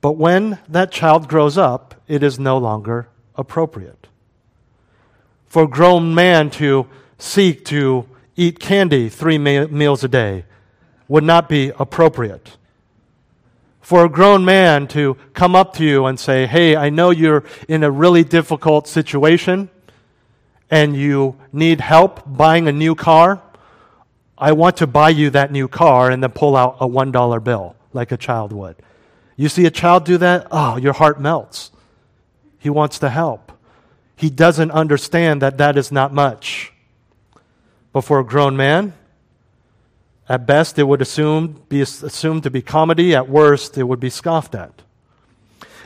But 0.00 0.12
when 0.12 0.58
that 0.68 0.90
child 0.90 1.28
grows 1.28 1.56
up, 1.58 1.94
it 2.08 2.22
is 2.22 2.38
no 2.38 2.58
longer 2.58 3.08
appropriate. 3.34 4.06
For 5.46 5.64
a 5.64 5.68
grown 5.68 6.14
man 6.14 6.50
to 6.50 6.86
seek 7.18 7.64
to 7.66 8.06
eat 8.34 8.58
candy 8.58 9.08
three 9.08 9.38
meals 9.38 10.04
a 10.04 10.08
day 10.08 10.44
would 11.08 11.24
not 11.24 11.48
be 11.48 11.72
appropriate. 11.78 12.56
For 13.80 14.04
a 14.04 14.08
grown 14.08 14.44
man 14.44 14.88
to 14.88 15.16
come 15.32 15.54
up 15.54 15.74
to 15.74 15.84
you 15.84 16.06
and 16.06 16.18
say, 16.18 16.46
Hey, 16.46 16.74
I 16.74 16.90
know 16.90 17.10
you're 17.10 17.44
in 17.68 17.84
a 17.84 17.90
really 17.90 18.24
difficult 18.24 18.88
situation 18.88 19.70
and 20.70 20.96
you 20.96 21.36
need 21.52 21.80
help 21.80 22.22
buying 22.26 22.68
a 22.68 22.72
new 22.72 22.94
car. 22.94 23.42
I 24.38 24.52
want 24.52 24.78
to 24.78 24.86
buy 24.86 25.10
you 25.10 25.30
that 25.30 25.50
new 25.50 25.68
car 25.68 26.10
and 26.10 26.22
then 26.22 26.30
pull 26.30 26.56
out 26.56 26.76
a 26.80 26.86
$1 26.86 27.44
bill 27.44 27.76
like 27.92 28.12
a 28.12 28.16
child 28.16 28.52
would. 28.52 28.76
You 29.36 29.48
see 29.48 29.66
a 29.66 29.70
child 29.70 30.04
do 30.04 30.18
that? 30.18 30.46
Oh, 30.50 30.76
your 30.76 30.92
heart 30.92 31.20
melts. 31.20 31.70
He 32.58 32.70
wants 32.70 32.98
to 33.00 33.08
help. 33.08 33.52
He 34.16 34.30
doesn't 34.30 34.70
understand 34.70 35.42
that 35.42 35.58
that 35.58 35.76
is 35.76 35.92
not 35.92 36.12
much. 36.12 36.72
But 37.92 38.02
for 38.02 38.18
a 38.18 38.24
grown 38.24 38.56
man, 38.56 38.94
at 40.28 40.46
best 40.46 40.78
it 40.78 40.84
would 40.84 41.00
assume, 41.00 41.62
be 41.68 41.80
assumed 41.80 42.42
to 42.42 42.50
be 42.50 42.62
comedy. 42.62 43.14
At 43.14 43.28
worst, 43.28 43.78
it 43.78 43.84
would 43.84 44.00
be 44.00 44.10
scoffed 44.10 44.54
at. 44.54 44.82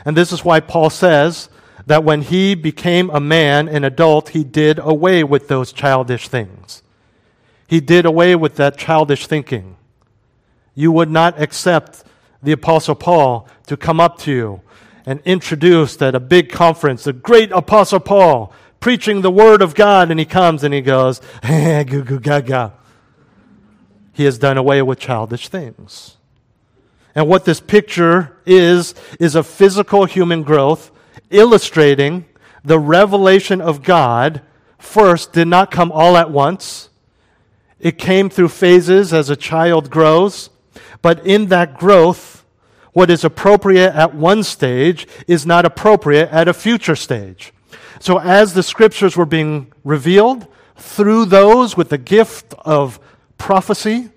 And 0.05 0.17
this 0.17 0.31
is 0.31 0.43
why 0.43 0.59
Paul 0.61 0.89
says 0.89 1.49
that 1.85 2.03
when 2.03 2.21
he 2.21 2.55
became 2.55 3.09
a 3.09 3.19
man, 3.19 3.67
an 3.67 3.83
adult, 3.83 4.29
he 4.29 4.43
did 4.43 4.79
away 4.79 5.23
with 5.23 5.47
those 5.47 5.71
childish 5.71 6.27
things. 6.27 6.83
He 7.67 7.79
did 7.79 8.05
away 8.05 8.35
with 8.35 8.55
that 8.55 8.77
childish 8.77 9.27
thinking. 9.27 9.77
You 10.75 10.91
would 10.91 11.09
not 11.09 11.41
accept 11.41 12.03
the 12.43 12.51
Apostle 12.51 12.95
Paul 12.95 13.47
to 13.67 13.77
come 13.77 13.99
up 13.99 14.17
to 14.19 14.31
you 14.31 14.61
and 15.05 15.21
introduced 15.25 16.01
at 16.01 16.15
a 16.15 16.19
big 16.19 16.51
conference, 16.51 17.03
the 17.03 17.13
great 17.13 17.51
Apostle 17.51 17.99
Paul 17.99 18.53
preaching 18.79 19.21
the 19.21 19.31
Word 19.31 19.61
of 19.61 19.75
God, 19.75 20.11
and 20.11 20.19
he 20.19 20.25
comes 20.25 20.63
and 20.63 20.73
he 20.73 20.81
goes, 20.81 21.21
goo 21.41 22.03
goo 22.03 22.19
gaga. 22.19 22.73
He 24.13 24.25
has 24.25 24.37
done 24.37 24.57
away 24.57 24.81
with 24.81 24.99
childish 24.99 25.47
things. 25.47 26.17
And 27.15 27.27
what 27.27 27.45
this 27.45 27.59
picture 27.59 28.37
is, 28.45 28.95
is 29.19 29.35
a 29.35 29.43
physical 29.43 30.05
human 30.05 30.43
growth 30.43 30.90
illustrating 31.31 32.25
the 32.63 32.79
revelation 32.79 33.61
of 33.61 33.83
God 33.83 34.41
first 34.77 35.33
did 35.33 35.47
not 35.47 35.71
come 35.71 35.91
all 35.91 36.17
at 36.17 36.31
once. 36.31 36.89
It 37.79 37.97
came 37.97 38.29
through 38.29 38.49
phases 38.49 39.13
as 39.13 39.29
a 39.29 39.35
child 39.35 39.89
grows. 39.89 40.49
But 41.01 41.25
in 41.25 41.47
that 41.47 41.77
growth, 41.77 42.45
what 42.93 43.09
is 43.09 43.23
appropriate 43.23 43.93
at 43.93 44.13
one 44.13 44.43
stage 44.43 45.07
is 45.27 45.45
not 45.45 45.65
appropriate 45.65 46.29
at 46.29 46.47
a 46.47 46.53
future 46.53 46.95
stage. 46.95 47.53
So 47.99 48.19
as 48.19 48.53
the 48.53 48.63
scriptures 48.63 49.15
were 49.15 49.25
being 49.25 49.71
revealed 49.83 50.47
through 50.75 51.25
those 51.25 51.77
with 51.77 51.89
the 51.89 51.97
gift 51.97 52.53
of 52.59 52.99
prophecy 53.37 54.09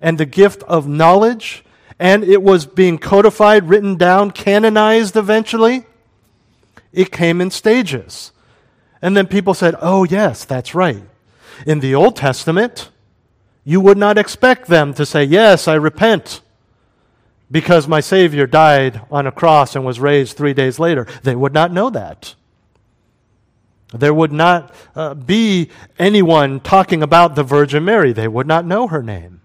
and 0.00 0.18
the 0.18 0.26
gift 0.26 0.62
of 0.64 0.88
knowledge, 0.88 1.64
and 1.98 2.22
it 2.22 2.42
was 2.42 2.66
being 2.66 2.98
codified, 2.98 3.68
written 3.68 3.96
down, 3.96 4.30
canonized 4.30 5.16
eventually, 5.16 5.86
it 6.92 7.12
came 7.12 7.40
in 7.40 7.50
stages. 7.50 8.32
And 9.00 9.16
then 9.16 9.26
people 9.26 9.54
said, 9.54 9.74
oh, 9.80 10.04
yes, 10.04 10.44
that's 10.44 10.74
right. 10.74 11.02
In 11.66 11.80
the 11.80 11.94
Old 11.94 12.16
Testament, 12.16 12.90
you 13.68 13.82
would 13.82 13.98
not 13.98 14.16
expect 14.16 14.68
them 14.68 14.94
to 14.94 15.04
say, 15.04 15.24
Yes, 15.24 15.68
I 15.68 15.74
repent 15.74 16.40
because 17.50 17.86
my 17.86 18.00
Savior 18.00 18.46
died 18.46 19.02
on 19.10 19.26
a 19.26 19.30
cross 19.30 19.76
and 19.76 19.84
was 19.84 20.00
raised 20.00 20.38
three 20.38 20.54
days 20.54 20.78
later. 20.78 21.06
They 21.22 21.36
would 21.36 21.52
not 21.52 21.70
know 21.70 21.90
that. 21.90 22.34
There 23.92 24.14
would 24.14 24.32
not 24.32 24.74
uh, 24.96 25.12
be 25.12 25.68
anyone 25.98 26.60
talking 26.60 27.02
about 27.02 27.34
the 27.34 27.42
Virgin 27.42 27.84
Mary. 27.84 28.14
They 28.14 28.26
would 28.26 28.46
not 28.46 28.64
know 28.64 28.86
her 28.86 29.02
name. 29.02 29.42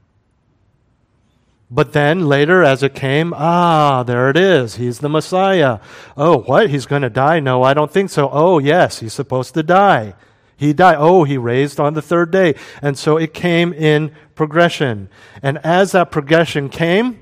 But 1.73 1.93
then 1.93 2.27
later, 2.27 2.63
as 2.63 2.83
it 2.83 2.93
came, 2.93 3.33
ah, 3.35 4.03
there 4.03 4.29
it 4.29 4.37
is. 4.37 4.75
He's 4.75 4.99
the 4.99 5.09
Messiah. 5.09 5.79
Oh, 6.15 6.41
what? 6.41 6.69
He's 6.69 6.85
going 6.85 7.01
to 7.01 7.09
die? 7.09 7.39
No, 7.39 7.63
I 7.63 7.73
don't 7.73 7.89
think 7.89 8.11
so. 8.11 8.29
Oh, 8.31 8.59
yes, 8.59 8.99
he's 8.99 9.13
supposed 9.13 9.55
to 9.55 9.63
die. 9.63 10.13
He 10.55 10.71
died. 10.71 10.97
Oh, 10.99 11.23
he 11.23 11.35
raised 11.35 11.79
on 11.79 11.95
the 11.95 12.01
third 12.03 12.29
day. 12.29 12.53
And 12.83 12.95
so 12.95 13.17
it 13.17 13.33
came 13.33 13.73
in 13.73 14.11
progression. 14.35 15.09
And 15.41 15.57
as 15.63 15.93
that 15.93 16.11
progression 16.11 16.69
came, 16.69 17.19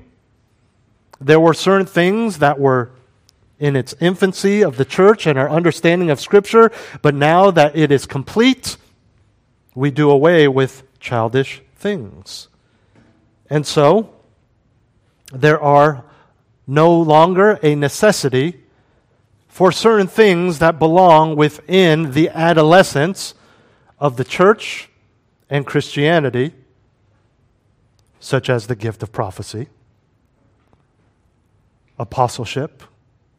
there 1.18 1.40
were 1.40 1.54
certain 1.54 1.86
things 1.86 2.40
that 2.40 2.60
were 2.60 2.90
in 3.58 3.74
its 3.74 3.94
infancy 4.00 4.60
of 4.60 4.76
the 4.76 4.84
church 4.84 5.26
and 5.26 5.38
our 5.38 5.48
understanding 5.48 6.10
of 6.10 6.20
Scripture, 6.20 6.70
but 7.00 7.14
now 7.14 7.50
that 7.50 7.74
it 7.74 7.90
is 7.90 8.04
complete, 8.04 8.76
we 9.74 9.90
do 9.90 10.10
away 10.10 10.46
with 10.46 10.82
childish 11.00 11.62
things. 11.74 12.48
And 13.48 13.66
so, 13.66 14.11
there 15.32 15.60
are 15.60 16.04
no 16.66 16.92
longer 16.94 17.58
a 17.62 17.74
necessity 17.74 18.60
for 19.48 19.72
certain 19.72 20.06
things 20.06 20.58
that 20.60 20.78
belong 20.78 21.36
within 21.36 22.12
the 22.12 22.28
adolescence 22.30 23.34
of 23.98 24.16
the 24.16 24.24
church 24.24 24.88
and 25.50 25.66
Christianity. 25.66 26.52
such 28.22 28.48
as 28.48 28.68
the 28.68 28.76
gift 28.76 29.02
of 29.02 29.10
prophecy, 29.10 29.66
apostleship, 31.98 32.84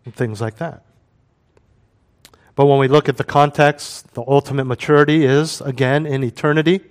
and 0.03 0.13
things 0.13 0.41
like 0.41 0.57
that. 0.57 0.83
But 2.55 2.65
when 2.65 2.79
we 2.79 2.89
look 2.89 3.07
at 3.07 3.15
the 3.15 3.23
context, 3.23 4.13
the 4.13 4.23
ultimate 4.27 4.65
maturity 4.65 5.23
is, 5.23 5.61
again, 5.61 6.05
in 6.05 6.21
eternity. 6.21 6.81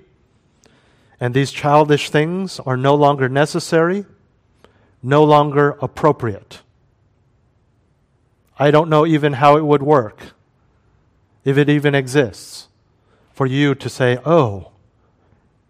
And 1.20 1.34
these 1.34 1.52
childish 1.52 2.08
things 2.08 2.58
are 2.60 2.78
no 2.78 2.94
longer 2.94 3.28
necessary, 3.28 4.06
no 5.02 5.24
longer 5.24 5.76
appropriate. 5.82 6.60
I 8.58 8.70
don't 8.70 8.88
know 8.88 9.04
even 9.04 9.34
how 9.34 9.56
it 9.56 9.64
would 9.64 9.82
work, 9.82 10.34
if 11.44 11.58
it 11.58 11.68
even 11.68 11.94
exists, 11.94 12.68
for 13.32 13.46
you 13.46 13.74
to 13.74 13.88
say, 13.88 14.18
oh, 14.24 14.72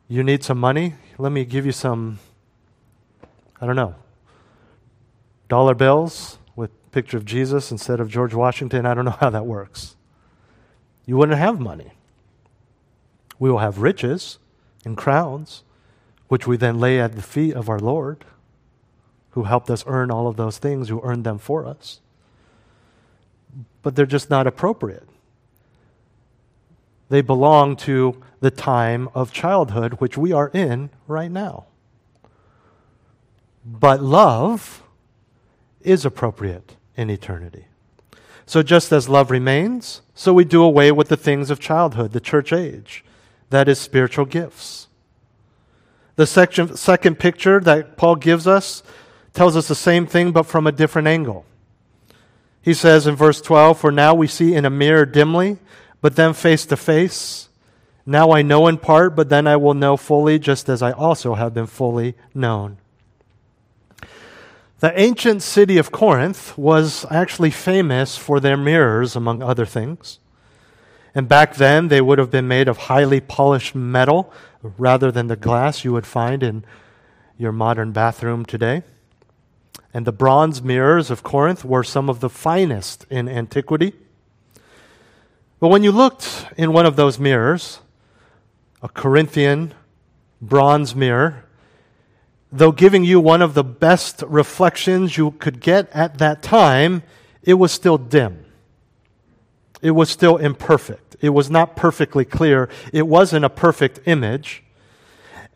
you 0.08 0.22
need 0.22 0.44
some 0.44 0.58
money? 0.58 0.94
Let 1.16 1.32
me 1.32 1.44
give 1.44 1.64
you 1.64 1.72
some, 1.72 2.18
I 3.60 3.66
don't 3.66 3.76
know, 3.76 3.94
dollar 5.48 5.74
bills 5.74 6.38
with 6.54 6.70
picture 6.90 7.16
of 7.16 7.24
Jesus 7.24 7.70
instead 7.70 8.00
of 8.00 8.10
George 8.10 8.34
Washington. 8.34 8.84
I 8.84 8.92
don't 8.92 9.06
know 9.06 9.10
how 9.20 9.30
that 9.30 9.46
works. 9.46 9.96
You 11.06 11.16
wouldn't 11.16 11.38
have 11.38 11.58
money. 11.58 11.92
We 13.38 13.50
will 13.50 13.58
have 13.58 13.78
riches 13.78 14.38
and 14.84 14.96
crowns, 14.96 15.64
which 16.28 16.46
we 16.46 16.56
then 16.56 16.78
lay 16.78 17.00
at 17.00 17.16
the 17.16 17.22
feet 17.22 17.54
of 17.54 17.68
our 17.68 17.78
Lord, 17.78 18.24
who 19.32 19.44
helped 19.44 19.70
us 19.70 19.84
earn 19.86 20.10
all 20.10 20.28
of 20.28 20.36
those 20.36 20.58
things, 20.58 20.88
who 20.88 21.00
earned 21.02 21.24
them 21.24 21.38
for 21.38 21.66
us. 21.66 22.00
But 23.82 23.96
they're 23.96 24.06
just 24.06 24.30
not 24.30 24.46
appropriate. 24.46 25.08
They 27.08 27.20
belong 27.20 27.76
to 27.76 28.22
the 28.40 28.50
time 28.50 29.08
of 29.14 29.32
childhood, 29.32 29.94
which 29.94 30.16
we 30.16 30.32
are 30.32 30.48
in 30.48 30.90
right 31.06 31.30
now. 31.30 31.66
But 33.64 34.02
love 34.02 34.82
is 35.82 36.04
appropriate 36.04 36.76
in 36.96 37.10
eternity. 37.10 37.66
So, 38.46 38.62
just 38.62 38.92
as 38.92 39.08
love 39.08 39.30
remains, 39.30 40.02
so 40.14 40.34
we 40.34 40.44
do 40.44 40.62
away 40.62 40.92
with 40.92 41.08
the 41.08 41.16
things 41.16 41.50
of 41.50 41.60
childhood, 41.60 42.12
the 42.12 42.20
church 42.20 42.52
age, 42.52 43.04
that 43.50 43.68
is, 43.68 43.78
spiritual 43.78 44.24
gifts. 44.24 44.88
The 46.16 46.26
section, 46.26 46.76
second 46.76 47.18
picture 47.18 47.60
that 47.60 47.96
Paul 47.96 48.16
gives 48.16 48.46
us 48.46 48.82
tells 49.32 49.56
us 49.56 49.68
the 49.68 49.74
same 49.74 50.06
thing, 50.06 50.32
but 50.32 50.44
from 50.44 50.66
a 50.66 50.72
different 50.72 51.08
angle. 51.08 51.44
He 52.60 52.74
says 52.74 53.06
in 53.06 53.16
verse 53.16 53.40
12, 53.40 53.78
For 53.78 53.90
now 53.90 54.14
we 54.14 54.26
see 54.26 54.54
in 54.54 54.64
a 54.64 54.70
mirror 54.70 55.04
dimly, 55.04 55.58
but 56.00 56.16
then 56.16 56.32
face 56.32 56.64
to 56.66 56.76
face. 56.76 57.48
Now 58.06 58.32
I 58.32 58.42
know 58.42 58.66
in 58.66 58.78
part, 58.78 59.16
but 59.16 59.28
then 59.28 59.46
I 59.46 59.56
will 59.56 59.74
know 59.74 59.96
fully, 59.96 60.38
just 60.38 60.68
as 60.68 60.82
I 60.82 60.92
also 60.92 61.34
have 61.34 61.54
been 61.54 61.66
fully 61.66 62.14
known. 62.34 62.78
The 64.80 64.98
ancient 65.00 65.42
city 65.42 65.78
of 65.78 65.92
Corinth 65.92 66.58
was 66.58 67.06
actually 67.10 67.52
famous 67.52 68.16
for 68.16 68.40
their 68.40 68.56
mirrors, 68.56 69.14
among 69.14 69.40
other 69.40 69.64
things. 69.64 70.18
And 71.14 71.28
back 71.28 71.54
then, 71.54 71.88
they 71.88 72.00
would 72.00 72.18
have 72.18 72.30
been 72.30 72.48
made 72.48 72.68
of 72.68 72.78
highly 72.78 73.20
polished 73.20 73.74
metal 73.74 74.32
rather 74.62 75.12
than 75.12 75.28
the 75.28 75.36
glass 75.36 75.84
you 75.84 75.92
would 75.92 76.06
find 76.06 76.42
in 76.42 76.64
your 77.38 77.52
modern 77.52 77.92
bathroom 77.92 78.44
today. 78.44 78.82
And 79.94 80.06
the 80.06 80.12
bronze 80.12 80.62
mirrors 80.62 81.10
of 81.10 81.22
Corinth 81.22 81.64
were 81.64 81.84
some 81.84 82.08
of 82.08 82.20
the 82.20 82.30
finest 82.30 83.06
in 83.10 83.28
antiquity. 83.28 83.92
But 85.60 85.68
when 85.68 85.82
you 85.82 85.92
looked 85.92 86.46
in 86.56 86.72
one 86.72 86.86
of 86.86 86.96
those 86.96 87.18
mirrors, 87.18 87.80
a 88.82 88.88
Corinthian 88.88 89.74
bronze 90.40 90.94
mirror, 90.96 91.44
though 92.50 92.72
giving 92.72 93.04
you 93.04 93.20
one 93.20 93.42
of 93.42 93.54
the 93.54 93.64
best 93.64 94.22
reflections 94.26 95.16
you 95.16 95.30
could 95.32 95.60
get 95.60 95.88
at 95.92 96.18
that 96.18 96.42
time, 96.42 97.02
it 97.42 97.54
was 97.54 97.70
still 97.70 97.98
dim. 97.98 98.44
It 99.80 99.92
was 99.92 100.10
still 100.10 100.36
imperfect. 100.36 101.16
It 101.20 101.30
was 101.30 101.50
not 101.50 101.76
perfectly 101.76 102.24
clear. 102.24 102.68
It 102.92 103.06
wasn't 103.06 103.44
a 103.44 103.50
perfect 103.50 104.00
image. 104.06 104.62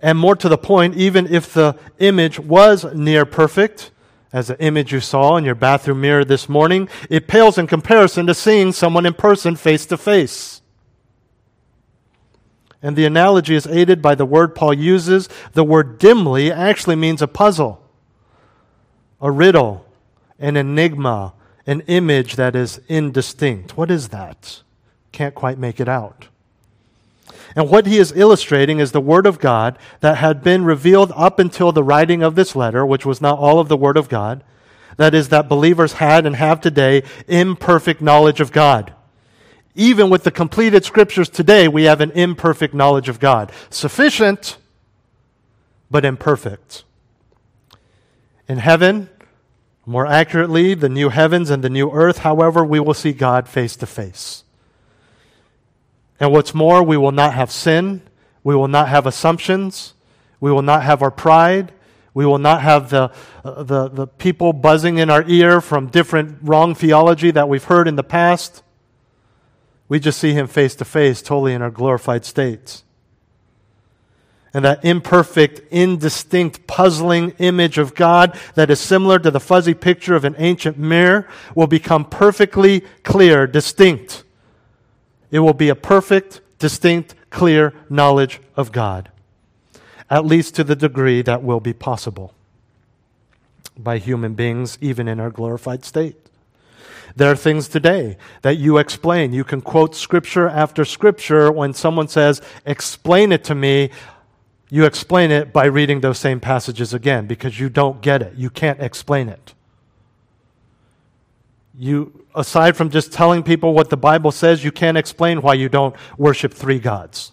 And 0.01 0.19
more 0.19 0.37
to 0.37 0.49
the 0.49 0.59
point, 0.59 0.95
even 0.97 1.27
if 1.33 1.53
the 1.53 1.77
image 1.99 2.39
was 2.39 2.85
near 2.95 3.25
perfect, 3.25 3.91
as 4.37 4.49
the 4.49 4.63
image 4.63 4.93
you 4.93 5.01
saw 5.01 5.39
in 5.39 5.47
your 5.47 5.55
bathroom 5.55 6.03
mirror 6.03 6.23
this 6.23 6.47
morning, 6.47 6.91
it 7.09 7.27
pales 7.27 7.57
in 7.57 7.67
comparison 7.67 8.27
to 8.27 8.35
seeing 8.35 8.71
someone 8.71 9.07
in 9.07 9.15
person 9.15 9.57
face 9.57 9.87
to 9.87 9.97
face. 9.97 10.61
And 12.83 12.97
the 12.97 13.07
analogy 13.07 13.55
is 13.55 13.67
aided 13.67 14.03
by 14.03 14.15
the 14.15 14.27
word 14.27 14.55
Paul 14.55 14.75
uses. 14.75 15.31
The 15.55 15.65
word 15.65 15.99
dimly 15.99 16.53
actually 16.53 16.97
means 16.97 17.23
a 17.23 17.27
puzzle, 17.27 17.83
a 19.23 19.31
riddle, 19.31 19.87
an 20.39 20.59
enigma, 20.59 21.33
an 21.67 21.81
image 21.87 22.37
that 22.37 22.55
is 22.55 22.79
indistinct. 22.89 23.75
What 23.79 23.91
is 23.91 24.09
that? 24.09 24.61
Can't 25.13 25.35
quite 25.35 25.57
make 25.57 25.81
it 25.81 25.89
out. 25.89 26.29
And 27.57 27.71
what 27.71 27.87
he 27.87 27.97
is 27.97 28.13
illustrating 28.15 28.81
is 28.81 28.93
the 28.93 29.01
Word 29.01 29.27
of 29.27 29.39
God 29.39 29.79
that 30.01 30.19
had 30.19 30.43
been 30.43 30.63
revealed 30.63 31.11
up 31.17 31.39
until 31.39 31.73
the 31.73 31.83
writing 31.83 32.23
of 32.23 32.35
this 32.35 32.55
letter, 32.55 32.85
which 32.85 33.07
was 33.07 33.23
not 33.23 33.39
all 33.39 33.59
of 33.59 33.69
the 33.69 33.79
Word 33.79 33.97
of 33.97 34.11
God. 34.11 34.45
That 34.99 35.15
is, 35.15 35.31
that 35.31 35.49
believers 35.49 35.95
had 35.95 36.27
and 36.27 36.37
have 36.37 36.61
today 36.61 37.03
imperfect 37.27 38.03
knowledge 38.03 38.41
of 38.41 38.53
God. 38.53 38.93
Even 39.75 40.11
with 40.11 40.25
the 40.25 40.31
completed 40.31 40.85
scriptures 40.85 41.31
today, 41.31 41.67
we 41.67 41.85
have 41.85 42.03
an 42.03 42.11
imperfect 42.13 42.75
knowledge 42.75 43.09
of 43.09 43.21
God. 43.21 43.51
Sufficient, 43.71 44.59
but 45.91 46.05
imperfect. 46.05 46.85
In 48.49 48.59
heaven, 48.59 49.09
more 49.87 50.07
accurately, 50.07 50.75
the 50.75 50.89
new 50.89 51.09
heavens 51.09 51.49
and 51.49 51.65
the 51.65 51.71
new 51.71 51.91
earth, 51.91 52.19
however, 52.19 52.65
we 52.65 52.81
will 52.81 52.95
see 52.95 53.13
God 53.13 53.49
face 53.49 53.77
to 53.77 53.87
face. 53.87 54.45
And 56.19 56.33
what's 56.33 56.55
more, 56.55 56.83
we 56.83 56.97
will 56.97 57.13
not 57.13 57.35
have 57.35 57.51
sin. 57.51 58.03
We 58.43 58.55
will 58.55 58.69
not 58.69 58.89
have 58.89 59.07
assumptions. 59.07 59.95
We 60.41 60.51
will 60.51 60.63
not 60.63 60.83
have 60.83 61.03
our 61.03 61.11
pride. 61.11 61.73
We 62.15 62.25
will 62.25 62.39
not 62.39 62.63
have 62.63 62.89
the, 62.89 63.13
uh, 63.45 63.63
the, 63.63 63.89
the 63.89 64.07
people 64.07 64.55
buzzing 64.55 64.97
in 64.99 65.11
our 65.11 65.23
ear 65.29 65.61
from 65.61 65.89
different 65.89 66.39
wrong 66.41 66.75
theology 66.75 67.31
that 67.33 67.49
we've 67.49 67.65
heard 67.65 67.87
in 67.87 67.97
the 67.97 68.03
past. 68.03 68.63
We 69.89 70.01
just 70.01 70.19
see 70.19 70.33
him 70.33 70.47
face 70.47 70.75
to 70.77 70.85
face, 70.85 71.21
totally 71.21 71.53
in 71.53 71.61
our 71.61 71.71
glorified 71.71 72.25
states. 72.25 72.85
And 74.55 74.65
that 74.65 74.83
imperfect, 74.85 75.61
indistinct, 75.71 76.67
puzzling 76.67 77.33
image 77.39 77.77
of 77.77 77.95
God 77.95 78.39
that 78.55 78.71
is 78.71 78.81
similar 78.81 79.19
to 79.19 79.31
the 79.31 79.39
fuzzy 79.39 79.75
picture 79.75 80.17
of 80.17 80.25
an 80.25 80.35
ancient 80.39 80.79
mirror 80.79 81.29
will 81.55 81.67
become 81.67 82.07
perfectly 82.07 82.81
clear, 83.03 83.47
distinct. 83.47 84.25
It 85.37 85.41
will 85.41 85.53
be 85.53 85.69
a 85.69 85.75
perfect, 85.75 86.41
distinct, 86.59 87.15
clear 87.29 87.75
knowledge 87.91 88.41
of 88.57 88.73
God, 88.73 89.11
at 90.09 90.25
least 90.25 90.55
to 90.55 90.65
the 90.65 90.75
degree 90.75 91.21
that 91.21 91.43
will 91.43 91.61
be 91.61 91.75
possible 91.75 92.33
by 93.77 93.99
human 93.99 94.33
beings, 94.33 94.79
even 94.81 95.07
in 95.07 95.21
our 95.21 95.29
glorified 95.29 95.85
state. 95.85 96.17
There 97.17 97.31
are 97.31 97.37
things 97.37 97.69
today 97.69 98.17
that 98.41 98.57
you 98.57 98.79
explain. 98.79 99.35
You 99.35 99.45
can 99.45 99.61
quote 99.61 99.95
scripture 99.95 100.49
after 100.49 100.87
scripture. 100.87 101.53
When 101.53 101.75
someone 101.75 102.09
says, 102.09 102.41
explain 102.65 103.31
it 103.31 103.45
to 103.45 103.55
me, 103.55 103.91
you 104.71 104.87
explain 104.87 105.31
it 105.31 105.53
by 105.53 105.67
reading 105.67 106.01
those 106.01 106.19
same 106.19 106.41
passages 106.41 106.95
again 106.95 107.27
because 107.27 107.61
you 107.61 107.69
don't 107.69 108.01
get 108.01 108.23
it. 108.23 108.37
You 108.37 108.49
can't 108.49 108.81
explain 108.81 109.29
it. 109.29 109.53
You, 111.79 112.25
aside 112.37 112.77
from 112.77 112.91
just 112.91 113.13
telling 113.13 113.43
people 113.43 113.75
what 113.75 113.91
the 113.91 113.97
Bible 113.97 114.31
says, 114.31 114.63
you 114.63 114.71
can't 114.71 114.97
explain 114.97 115.43
why 115.43 115.55
you 115.55 115.69
don't 115.69 115.97
worship 116.19 116.53
three 116.53 116.79
gods. 116.79 117.33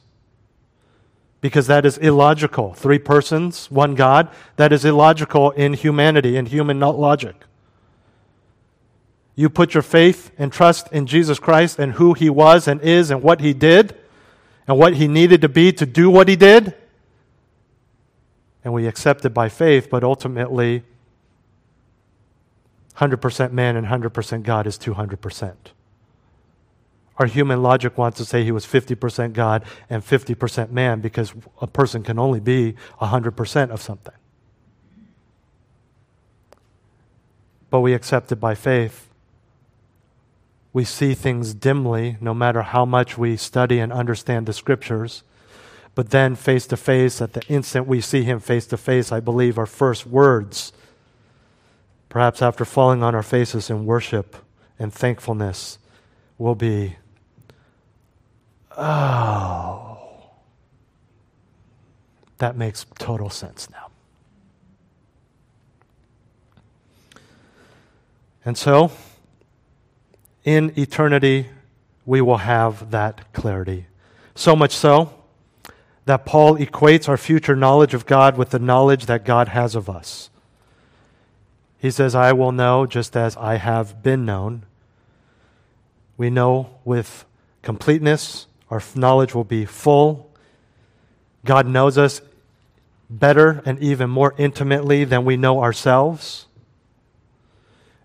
Because 1.41 1.67
that 1.67 1.85
is 1.85 1.97
illogical. 1.97 2.73
Three 2.73 2.99
persons, 2.99 3.69
one 3.69 3.95
God, 3.95 4.29
that 4.55 4.71
is 4.71 4.85
illogical 4.85 5.51
in 5.51 5.73
humanity, 5.73 6.37
in 6.37 6.45
human 6.45 6.79
logic. 6.79 7.35
You 9.35 9.49
put 9.49 9.73
your 9.73 9.83
faith 9.83 10.31
and 10.37 10.51
trust 10.53 10.91
in 10.91 11.05
Jesus 11.05 11.39
Christ 11.39 11.79
and 11.79 11.93
who 11.93 12.13
he 12.13 12.29
was 12.29 12.67
and 12.67 12.79
is 12.81 13.11
and 13.11 13.21
what 13.21 13.41
he 13.41 13.53
did 13.53 13.95
and 14.67 14.77
what 14.77 14.95
he 14.95 15.07
needed 15.07 15.41
to 15.41 15.49
be 15.49 15.73
to 15.73 15.85
do 15.85 16.09
what 16.09 16.27
he 16.27 16.35
did. 16.35 16.75
And 18.63 18.73
we 18.73 18.87
accept 18.87 19.25
it 19.25 19.31
by 19.31 19.49
faith, 19.49 19.89
but 19.89 20.03
ultimately, 20.03 20.83
100% 22.97 23.51
man 23.51 23.75
and 23.75 23.87
100% 23.87 24.43
God 24.43 24.67
is 24.67 24.77
200%. 24.77 25.55
Our 27.17 27.25
human 27.27 27.61
logic 27.61 27.97
wants 27.97 28.17
to 28.17 28.25
say 28.25 28.43
he 28.43 28.51
was 28.51 28.65
50% 28.65 29.33
God 29.33 29.63
and 29.89 30.03
50% 30.03 30.71
man 30.71 30.99
because 30.99 31.33
a 31.61 31.67
person 31.67 32.03
can 32.03 32.17
only 32.17 32.39
be 32.39 32.75
100% 32.99 33.69
of 33.69 33.81
something. 33.81 34.13
But 37.69 37.81
we 37.81 37.93
accept 37.93 38.31
it 38.31 38.37
by 38.37 38.55
faith 38.55 39.09
we 40.73 40.83
see 40.83 41.13
things 41.13 41.53
dimly, 41.53 42.17
no 42.19 42.33
matter 42.33 42.63
how 42.63 42.83
much 42.83 43.15
we 43.15 43.37
study 43.37 43.77
and 43.77 43.93
understand 43.93 44.47
the 44.47 44.53
scriptures. 44.53 45.21
But 45.93 46.09
then, 46.09 46.33
face 46.35 46.65
to 46.67 46.77
face, 46.77 47.21
at 47.21 47.33
the 47.33 47.43
instant 47.47 47.85
we 47.85 48.01
see 48.01 48.23
him 48.23 48.39
face 48.39 48.65
to 48.67 48.77
face, 48.77 49.11
I 49.11 49.19
believe 49.19 49.59
our 49.59 49.67
first 49.67 50.07
words, 50.07 50.73
perhaps 52.13 52.43
after 52.43 52.63
falling 52.63 53.01
on 53.01 53.15
our 53.15 53.23
faces 53.23 53.71
in 53.71 53.87
worship 53.87 54.35
and 54.77 54.93
thankfulness, 54.93 55.79
we'll 56.37 56.53
be, 56.53 56.95
Oh, 58.77 59.97
that 62.37 62.55
makes 62.55 62.85
total 62.99 63.31
sense 63.31 63.67
now. 63.71 63.87
And 68.45 68.55
so, 68.55 68.91
in 70.43 70.71
eternity, 70.77 71.47
we 72.05 72.21
will 72.21 72.37
have 72.37 72.91
that 72.91 73.33
clarity. 73.33 73.87
So 74.35 74.55
much 74.55 74.75
so 74.75 75.11
that 76.05 76.27
Paul 76.27 76.57
equates 76.57 77.09
our 77.09 77.17
future 77.17 77.55
knowledge 77.55 77.95
of 77.95 78.05
God 78.05 78.37
with 78.37 78.51
the 78.51 78.59
knowledge 78.59 79.07
that 79.07 79.25
God 79.25 79.47
has 79.47 79.73
of 79.73 79.89
us. 79.89 80.29
He 81.83 81.91
says, 81.91 82.15
I 82.15 82.31
will 82.31 82.53
know 82.53 82.85
just 82.85 83.17
as 83.17 83.35
I 83.35 83.55
have 83.55 84.01
been 84.01 84.23
known. 84.23 84.63
We 86.15 86.29
know 86.29 86.69
with 86.85 87.25
completeness, 87.61 88.47
our 88.71 88.81
knowledge 88.95 89.35
will 89.35 89.43
be 89.43 89.65
full. 89.65 90.31
God 91.43 91.67
knows 91.67 91.97
us 91.97 92.21
better 93.09 93.61
and 93.65 93.77
even 93.79 94.09
more 94.09 94.33
intimately 94.37 95.03
than 95.03 95.25
we 95.25 95.35
know 95.35 95.61
ourselves. 95.61 96.45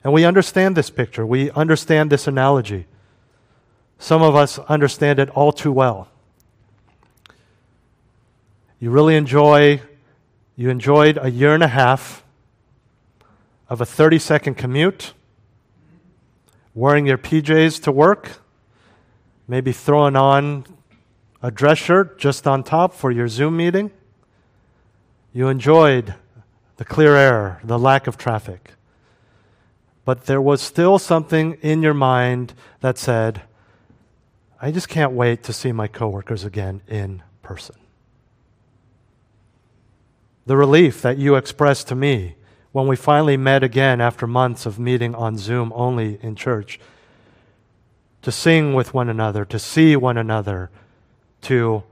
And 0.03 0.12
we 0.12 0.25
understand 0.25 0.77
this 0.77 0.91
picture, 0.91 1.25
we 1.25 1.53
understand 1.53 2.11
this 2.11 2.27
analogy. 2.27 2.87
Some 4.01 4.23
of 4.23 4.35
us 4.35 4.59
understand 4.59 5.21
it 5.21 5.31
all 5.31 5.53
too 5.53 5.71
well. 5.71 6.09
You 8.81 8.91
really 8.91 9.14
enjoy, 9.14 9.83
you 10.57 10.69
enjoyed 10.69 11.17
a 11.23 11.31
year 11.31 11.55
and 11.55 11.62
a 11.62 11.69
half 11.69 12.25
of 13.68 13.81
a 13.81 13.87
30 13.87 14.18
second 14.18 14.54
commute, 14.54 15.12
wearing 16.74 17.07
your 17.07 17.18
PJs 17.18 17.83
to 17.83 17.92
work, 17.92 18.40
maybe 19.46 19.72
throwing 19.72 20.16
on 20.16 20.64
a 21.42 21.50
dress 21.50 21.78
shirt 21.78 22.18
just 22.18 22.46
on 22.46 22.62
top 22.62 22.94
for 22.94 23.11
your 23.11 23.28
Zoom 23.28 23.57
meeting. 23.57 23.90
You 25.33 25.48
enjoyed 25.48 26.14
the 26.76 26.85
clear 26.85 27.14
air, 27.14 27.61
the 27.62 27.78
lack 27.78 28.07
of 28.07 28.16
traffic. 28.16 28.72
But 30.04 30.26
there 30.26 30.40
was 30.40 30.62
still 30.62 30.98
something 30.98 31.59
in 31.61 31.83
your 31.83 31.94
mind 31.94 32.54
that 32.81 32.96
said, 32.96 33.42
I 34.61 34.72
just 34.72 34.88
can't 34.88 35.12
wait 35.12 35.42
to 35.44 35.52
see 35.52 35.70
my 35.72 35.87
coworkers 35.87 36.44
again 36.44 36.81
in 36.88 37.22
person 37.42 37.76
the 40.48 40.57
relief 40.57 41.02
that 41.02 41.18
you 41.18 41.35
expressed 41.35 41.88
to 41.88 41.94
me 41.94 42.35
when 42.79 42.87
we 42.87 42.95
finally 42.95 43.37
met 43.37 43.64
again 43.64 44.01
after 44.01 44.25
months 44.25 44.64
of 44.64 44.79
meeting 44.79 45.12
on 45.12 45.37
Zoom 45.37 45.73
only 45.75 46.17
in 46.23 46.37
church. 46.37 46.79
To 48.23 48.31
sing 48.31 48.73
with 48.73 48.95
one 48.95 49.09
another, 49.09 49.45
to 49.47 49.59
see 49.59 49.97
one 49.97 50.17
another, 50.17 50.71
to 51.43 51.83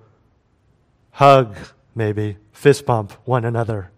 hug, 1.11 1.57
maybe, 1.93 2.37
fist 2.53 2.87
bump 2.87 3.11
one 3.25 3.45
another, 3.45 3.91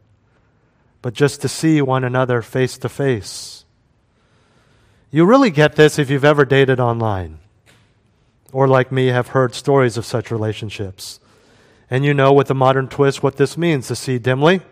but 1.02 1.12
just 1.12 1.42
to 1.42 1.48
see 1.48 1.82
one 1.82 2.04
another 2.04 2.40
face 2.40 2.78
to 2.78 2.88
face. 2.88 3.66
You 5.10 5.26
really 5.26 5.50
get 5.50 5.76
this 5.76 5.98
if 5.98 6.08
you've 6.08 6.24
ever 6.24 6.46
dated 6.46 6.80
online, 6.80 7.38
or 8.50 8.66
like 8.66 8.90
me, 8.90 9.08
have 9.08 9.28
heard 9.28 9.54
stories 9.54 9.98
of 9.98 10.06
such 10.06 10.30
relationships. 10.30 11.20
And 11.90 12.02
you 12.02 12.14
know, 12.14 12.32
with 12.32 12.46
the 12.46 12.54
modern 12.54 12.88
twist, 12.88 13.22
what 13.22 13.36
this 13.36 13.58
means 13.58 13.88
to 13.88 13.94
see 13.94 14.18
dimly. 14.18 14.62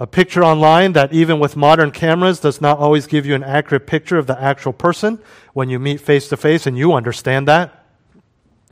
A 0.00 0.06
picture 0.08 0.42
online 0.42 0.92
that, 0.94 1.12
even 1.12 1.38
with 1.38 1.56
modern 1.56 1.92
cameras, 1.92 2.40
does 2.40 2.60
not 2.60 2.78
always 2.78 3.06
give 3.06 3.26
you 3.26 3.34
an 3.34 3.44
accurate 3.44 3.86
picture 3.86 4.18
of 4.18 4.26
the 4.26 4.40
actual 4.40 4.72
person 4.72 5.20
when 5.52 5.68
you 5.68 5.78
meet 5.78 6.00
face 6.00 6.28
to 6.28 6.36
face, 6.36 6.66
and 6.66 6.76
you 6.76 6.92
understand 6.92 7.46
that. 7.46 7.86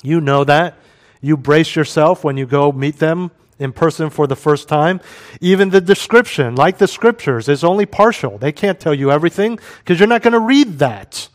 You 0.03 0.21
know 0.21 0.43
that. 0.45 0.77
You 1.21 1.37
brace 1.37 1.77
yourself 1.77 2.25
when 2.25 2.37
you 2.37 2.47
go 2.47 2.73
meet 2.73 2.99
them 2.99 3.31
in 3.61 3.73
person 3.73 4.11
for 4.11 4.27
the 4.27 4.35
first 4.35 4.67
time. 4.67 5.01
Even 5.41 5.71
the 5.71 5.81
description, 5.81 6.57
like 6.57 6.79
the 6.79 6.89
scriptures, 6.89 7.49
is 7.49 7.63
only 7.63 7.87
partial. 7.87 8.37
They 8.37 8.51
can't 8.51 8.81
tell 8.81 8.95
you 8.95 9.13
everything 9.13 9.61
because 9.79 10.01
you're 10.01 10.09
not 10.09 10.23
going 10.23 10.33
to 10.33 10.41
read 10.41 10.81
that. 10.81 11.29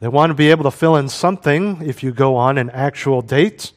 They 0.00 0.08
want 0.08 0.28
to 0.30 0.34
be 0.34 0.50
able 0.50 0.64
to 0.64 0.70
fill 0.70 0.96
in 0.96 1.08
something 1.08 1.80
if 1.80 2.02
you 2.02 2.12
go 2.12 2.36
on 2.36 2.58
an 2.58 2.68
actual 2.70 3.22
date 3.22 3.72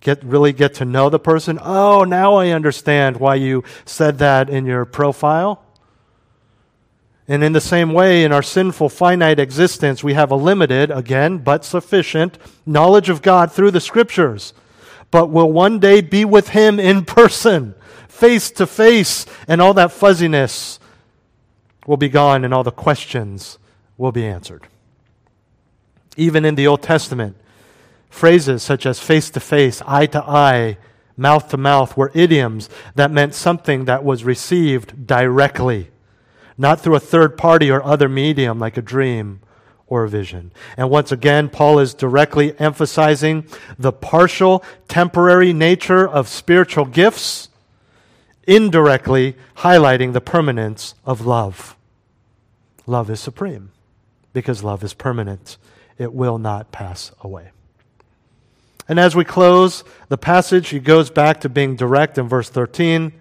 get 0.00 0.22
really 0.24 0.52
get 0.52 0.74
to 0.74 0.84
know 0.84 1.10
the 1.10 1.18
person. 1.18 1.58
Oh, 1.62 2.04
now 2.04 2.34
I 2.34 2.50
understand 2.50 3.18
why 3.18 3.36
you 3.36 3.64
said 3.84 4.18
that 4.18 4.50
in 4.50 4.66
your 4.66 4.84
profile. 4.84 5.64
And 7.28 7.44
in 7.44 7.52
the 7.52 7.60
same 7.60 7.92
way, 7.92 8.24
in 8.24 8.32
our 8.32 8.42
sinful, 8.42 8.88
finite 8.88 9.38
existence, 9.38 10.02
we 10.02 10.14
have 10.14 10.32
a 10.32 10.36
limited, 10.36 10.90
again, 10.90 11.38
but 11.38 11.64
sufficient 11.64 12.38
knowledge 12.66 13.08
of 13.08 13.22
God 13.22 13.52
through 13.52 13.70
the 13.70 13.80
scriptures. 13.80 14.52
But 15.12 15.30
will 15.30 15.52
one 15.52 15.78
day 15.78 16.00
be 16.00 16.24
with 16.24 16.48
Him 16.48 16.80
in 16.80 17.04
person, 17.04 17.76
face 18.08 18.50
to 18.52 18.66
face, 18.66 19.26
and 19.46 19.60
all 19.60 19.74
that 19.74 19.92
fuzziness 19.92 20.80
will 21.86 21.96
be 21.96 22.08
gone 22.08 22.44
and 22.44 22.52
all 22.52 22.64
the 22.64 22.72
questions 22.72 23.58
will 23.96 24.12
be 24.12 24.26
answered. 24.26 24.66
Even 26.16 26.44
in 26.44 26.56
the 26.56 26.66
Old 26.66 26.82
Testament, 26.82 27.36
Phrases 28.10 28.62
such 28.62 28.84
as 28.84 29.00
face 29.00 29.30
to 29.30 29.40
face, 29.40 29.80
eye 29.86 30.06
to 30.06 30.22
eye, 30.22 30.76
mouth 31.16 31.48
to 31.48 31.56
mouth 31.56 31.96
were 31.96 32.10
idioms 32.12 32.68
that 32.96 33.10
meant 33.10 33.34
something 33.34 33.86
that 33.86 34.04
was 34.04 34.24
received 34.24 35.06
directly, 35.06 35.90
not 36.58 36.80
through 36.80 36.96
a 36.96 37.00
third 37.00 37.38
party 37.38 37.70
or 37.70 37.82
other 37.82 38.08
medium 38.08 38.58
like 38.58 38.76
a 38.76 38.82
dream 38.82 39.40
or 39.86 40.04
a 40.04 40.08
vision. 40.08 40.52
And 40.76 40.90
once 40.90 41.12
again, 41.12 41.48
Paul 41.48 41.78
is 41.78 41.94
directly 41.94 42.58
emphasizing 42.58 43.46
the 43.78 43.92
partial, 43.92 44.64
temporary 44.88 45.52
nature 45.52 46.06
of 46.06 46.28
spiritual 46.28 46.86
gifts, 46.86 47.48
indirectly 48.46 49.36
highlighting 49.58 50.12
the 50.12 50.20
permanence 50.20 50.94
of 51.04 51.24
love. 51.24 51.76
Love 52.86 53.08
is 53.08 53.20
supreme 53.20 53.70
because 54.32 54.64
love 54.64 54.82
is 54.82 54.94
permanent, 54.94 55.58
it 55.98 56.12
will 56.12 56.38
not 56.38 56.72
pass 56.72 57.12
away. 57.20 57.50
And 58.90 58.98
as 58.98 59.14
we 59.14 59.24
close 59.24 59.84
the 60.08 60.18
passage, 60.18 60.70
he 60.70 60.80
goes 60.80 61.10
back 61.10 61.42
to 61.42 61.48
being 61.48 61.76
direct 61.76 62.18
in 62.18 62.26
verse 62.26 62.48
13. 62.48 63.12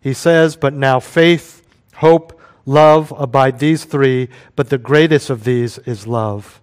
He 0.00 0.14
says, 0.14 0.56
But 0.56 0.72
now 0.72 1.00
faith, 1.00 1.62
hope, 1.96 2.40
love 2.64 3.12
abide 3.18 3.58
these 3.58 3.84
three, 3.84 4.30
but 4.56 4.70
the 4.70 4.78
greatest 4.78 5.28
of 5.28 5.44
these 5.44 5.76
is 5.80 6.06
love. 6.06 6.62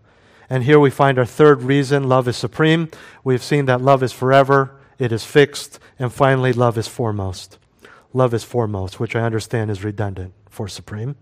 And 0.49 0.63
here 0.63 0.79
we 0.79 0.89
find 0.89 1.19
our 1.19 1.27
third 1.27 1.61
reason 1.61 2.09
love 2.09 2.27
is 2.27 2.37
supreme. 2.37 2.89
We've 3.23 3.43
seen 3.43 3.67
that 3.67 3.81
love 3.81 4.01
is 4.01 4.13
forever, 4.13 4.81
it 4.97 5.11
is 5.11 5.23
fixed, 5.23 5.77
and 5.99 6.11
finally, 6.11 6.51
love 6.51 6.75
is 6.75 6.87
foremost. 6.87 7.59
Love 8.13 8.33
is 8.33 8.43
foremost, 8.43 8.99
which 8.99 9.15
I 9.15 9.21
understand 9.21 9.69
is 9.69 9.83
redundant 9.83 10.33
for 10.49 10.67
supreme. 10.67 11.17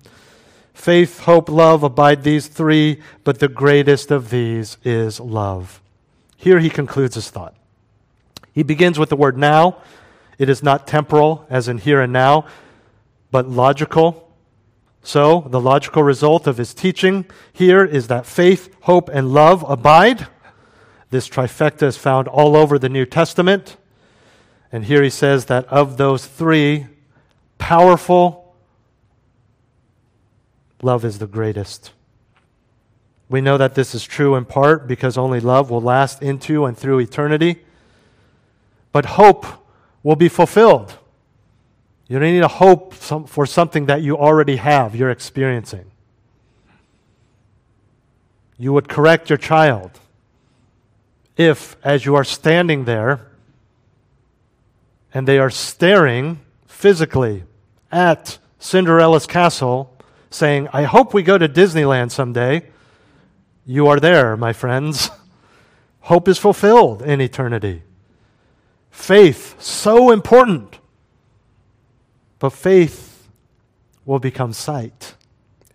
Faith, 0.74 1.20
hope, 1.20 1.50
love 1.50 1.84
abide 1.84 2.24
these 2.24 2.48
three, 2.48 3.02
but 3.26 3.40
the 3.40 3.50
greatest 3.50 4.12
of 4.12 4.30
these 4.30 4.78
is 4.86 5.20
love. 5.20 5.82
Here 6.38 6.60
he 6.60 6.70
concludes 6.70 7.16
his 7.16 7.30
thought. 7.30 7.56
He 8.54 8.64
begins 8.64 8.98
with 8.98 9.10
the 9.10 9.16
word 9.16 9.38
now. 9.38 9.82
It 10.38 10.50
is 10.50 10.64
not 10.64 10.88
temporal, 10.88 11.46
as 11.50 11.68
in 11.68 11.80
here 11.80 12.00
and 12.00 12.14
now, 12.14 12.46
but 13.32 13.50
logical. 13.50 14.32
So, 15.04 15.48
the 15.50 15.60
logical 15.60 16.04
result 16.04 16.48
of 16.48 16.58
his 16.58 16.74
teaching 16.74 17.26
here 17.52 17.84
is 17.84 18.08
that 18.08 18.26
faith, 18.26 18.74
hope, 18.82 19.10
and 19.10 19.34
love 19.34 19.66
abide. 19.68 20.28
This 21.10 21.28
trifecta 21.28 21.84
is 21.84 21.98
found 21.98 22.28
all 22.28 22.56
over 22.56 22.78
the 22.78 22.90
New 22.90 23.06
Testament. 23.06 23.78
And 24.72 24.86
here 24.86 25.02
he 25.02 25.10
says 25.10 25.46
that 25.46 25.66
of 25.66 25.98
those 25.98 26.26
three, 26.26 26.88
powerful, 27.58 28.56
love 30.82 31.06
is 31.06 31.20
the 31.20 31.28
greatest. 31.28 31.92
We 33.30 33.42
know 33.42 33.58
that 33.58 33.76
this 33.76 33.94
is 33.94 34.04
true 34.04 34.36
in 34.36 34.46
part 34.46 34.88
because 34.88 35.18
only 35.18 35.40
love 35.40 35.70
will 35.70 35.82
last 35.82 36.22
into 36.22 36.66
and 36.66 36.78
through 36.78 37.00
eternity. 37.00 37.64
But 38.92 39.06
hope 39.06 39.46
will 40.02 40.16
be 40.16 40.30
fulfilled. 40.30 40.98
You 42.08 42.20
don't 42.20 42.32
need 42.32 42.40
to 42.40 42.48
hope 42.48 42.94
for 42.94 43.46
something 43.46 43.88
that 43.88 44.02
you 44.02 44.18
already 44.18 44.56
have, 44.56 44.96
you're 44.96 45.12
experiencing. 45.12 45.92
You 48.58 48.72
would 48.74 48.88
correct 48.88 49.30
your 49.30 49.38
child 49.38 50.00
if, 51.36 51.76
as 51.84 52.06
you 52.06 52.16
are 52.16 52.24
standing 52.24 52.86
there 52.86 53.28
and 55.14 55.28
they 55.28 55.38
are 55.38 55.50
staring 55.50 56.40
physically 56.66 57.44
at 57.92 58.40
Cinderella's 58.58 59.28
castle, 59.28 59.94
saying, 60.30 60.70
I 60.74 60.84
hope 60.84 61.14
we 61.14 61.24
go 61.24 61.38
to 61.38 61.48
Disneyland 61.48 62.12
someday 62.12 62.64
you 63.68 63.88
are 63.88 64.00
there, 64.00 64.38
my 64.38 64.54
friends. 64.54 65.10
Hope 66.00 66.30
is 66.30 66.38
fulfilled 66.38 67.02
in 67.02 67.20
eternity. 67.20 67.84
Faith, 68.90 69.62
so 69.62 70.10
important. 70.10 70.80
But 72.40 72.52
faith 72.52 73.28
will 74.06 74.20
become 74.20 74.54
sight 74.54 75.16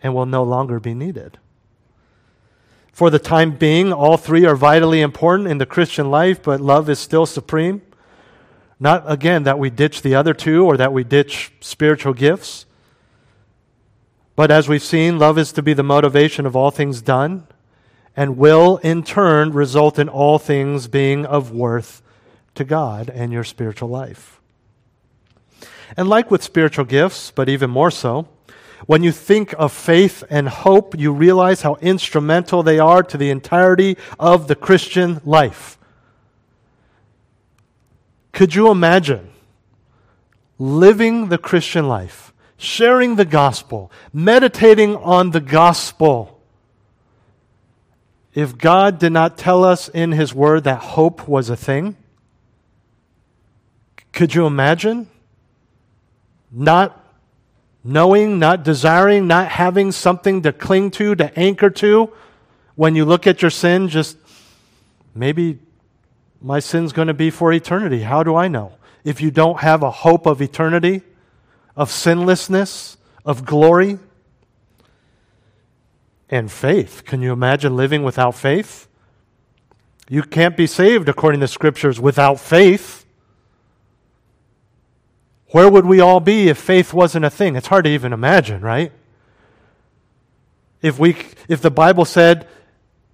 and 0.03 0.15
will 0.15 0.25
no 0.25 0.43
longer 0.43 0.81
be 0.81 0.95
needed. 0.95 1.39
For 2.93 3.11
the 3.11 3.19
time 3.19 3.57
being, 3.57 3.93
all 3.93 4.17
three 4.17 4.47
are 4.47 4.57
vitally 4.57 5.03
important 5.03 5.49
in 5.49 5.59
the 5.59 5.67
Christian 5.67 6.11
life, 6.11 6.43
but 6.43 6.63
love 6.63 6.89
is 6.89 6.99
still 6.99 7.27
supreme. 7.27 7.83
Not, 8.81 9.05
again, 9.07 9.43
that 9.43 9.59
we 9.59 9.69
ditch 9.69 10.01
the 10.01 10.15
other 10.15 10.33
two 10.33 10.65
or 10.65 10.79
that 10.79 10.95
we 10.95 11.05
ditch 11.05 11.53
spiritual 11.61 12.15
gifts. 12.15 12.65
But 14.35 14.51
as 14.51 14.67
we've 14.67 14.83
seen, 14.83 15.19
love 15.19 15.37
is 15.37 15.53
to 15.53 15.63
be 15.63 15.75
the 15.75 15.83
motivation 15.83 16.47
of 16.47 16.57
all 16.57 16.71
things 16.71 17.03
done 17.03 17.47
and 18.17 18.37
will, 18.37 18.79
in 18.79 19.03
turn, 19.03 19.53
result 19.53 19.99
in 19.99 20.09
all 20.09 20.39
things 20.39 20.89
being 20.89 21.25
of 21.25 21.51
worth 21.51 22.03
to 22.55 22.65
God 22.65 23.11
and 23.11 23.33
your 23.33 23.45
spiritual 23.45 23.89
life. 23.89 24.41
And 25.97 26.09
like 26.09 26.31
with 26.31 26.43
spiritual 26.43 26.85
gifts, 26.85 27.31
but 27.31 27.49
even 27.49 27.71
more 27.71 27.91
so, 27.91 28.29
when 28.87 29.03
you 29.03 29.13
think 29.13 29.55
of 29.59 29.73
faith 29.73 30.25
and 30.29 30.49
hope, 30.49 30.99
you 30.99 31.13
realize 31.13 31.63
how 31.63 31.77
instrumental 31.77 32.63
they 32.63 32.79
are 32.79 33.03
to 33.03 33.17
the 33.17 33.31
entirety 33.31 33.97
of 34.19 34.49
the 34.49 34.57
Christian 34.57 35.21
life. 35.25 35.79
Could 38.33 38.55
you 38.55 38.71
imagine 38.71 39.31
living 40.59 41.29
the 41.29 41.39
Christian 41.39 41.87
life, 41.87 42.33
sharing 42.57 43.17
the 43.17 43.25
gospel, 43.25 43.93
meditating 44.13 44.97
on 44.97 45.31
the 45.31 45.41
gospel? 45.41 46.32
If 48.35 48.57
God 48.57 48.99
did 48.99 49.13
not 49.13 49.37
tell 49.37 49.65
us 49.65 49.89
in 49.89 50.13
His 50.13 50.35
Word 50.35 50.65
that 50.65 50.81
hope 50.81 51.29
was 51.29 51.51
a 51.51 51.57
thing, 51.57 51.97
could 54.13 54.35
you 54.35 54.47
imagine 54.47 55.09
not 56.51 57.03
knowing, 57.85 58.39
not 58.39 58.63
desiring, 58.63 59.27
not 59.27 59.49
having 59.49 59.93
something 59.93 60.43
to 60.43 60.53
cling 60.53 60.91
to, 60.93 61.15
to 61.15 61.39
anchor 61.39 61.71
to. 61.71 62.13
When 62.75 62.95
you 62.95 63.05
look 63.05 63.27
at 63.27 63.43
your 63.43 63.51
sin, 63.51 63.89
just 63.89 64.17
maybe 65.15 65.59
my 66.41 66.61
sin's 66.61 66.93
going 66.93 67.09
to 67.09 67.15
be 67.15 67.31
for 67.31 67.53
eternity. 67.53 68.03
How 68.03 68.23
do 68.23 68.37
I 68.37 68.49
know? 68.49 68.73
If 69.05 69.21
you 69.21 69.31
don't 69.31 69.61
have 69.61 69.83
a 69.83 69.91
hope 69.91 70.27
of 70.27 70.41
eternity, 70.41 71.03
of 71.77 71.91
sinlessness, 71.91 72.97
of 73.25 73.45
glory, 73.45 73.99
and 76.33 76.51
faith. 76.51 77.05
Can 77.05 77.21
you 77.21 77.33
imagine 77.33 77.77
living 77.77 78.03
without 78.03 78.35
faith? 78.35 78.89
You 80.09 80.23
can't 80.23 80.57
be 80.57 80.67
saved, 80.67 81.09
according 81.09 81.41
to 81.41 81.47
scriptures, 81.47 82.01
without 82.01 82.41
faith. 82.41 83.05
Where 85.51 85.71
would 85.71 85.85
we 85.85 86.01
all 86.01 86.21
be 86.21 86.49
if 86.49 86.59
faith 86.59 86.95
wasn't 86.95 87.27
a 87.27 87.31
thing? 87.31 87.55
It's 87.55 87.67
hard 87.67 87.85
to 87.85 87.91
even 87.91 88.15
imagine, 88.15 88.63
right? 88.63 88.93
If, 90.81 90.99
we, 90.99 91.17
if 91.49 91.61
the 91.61 91.71
Bible 91.71 92.07
said 92.07 92.49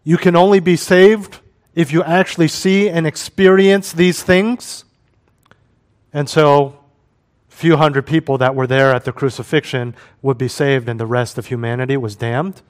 you 0.05 0.17
can 0.17 0.37
only 0.37 0.61
be 0.61 0.77
saved 0.77 1.41
if 1.75 1.93
you 1.93 2.03
actually 2.05 2.49
see 2.49 2.89
and 2.89 3.07
experience 3.07 3.93
these 3.93 4.23
things, 4.23 4.85
and 6.13 6.31
so 6.31 6.79
few 7.49 7.77
hundred 7.77 8.07
people 8.07 8.39
that 8.39 8.55
were 8.55 8.69
there 8.69 8.95
at 8.95 9.05
the 9.05 9.13
crucifixion 9.13 9.95
would 10.23 10.39
be 10.39 10.47
saved 10.47 10.89
and 10.89 11.01
the 11.01 11.07
rest 11.07 11.37
of 11.37 11.47
humanity 11.47 11.97
was 11.97 12.15
damned 12.15 12.63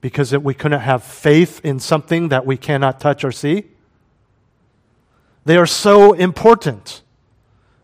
because 0.00 0.36
we 0.36 0.54
couldn't 0.54 0.80
have 0.80 1.02
faith 1.02 1.60
in 1.64 1.78
something 1.78 2.28
that 2.28 2.46
we 2.46 2.56
cannot 2.56 3.00
touch 3.00 3.24
or 3.24 3.32
see. 3.32 3.64
They 5.44 5.56
are 5.56 5.66
so 5.66 6.12
important. 6.12 7.02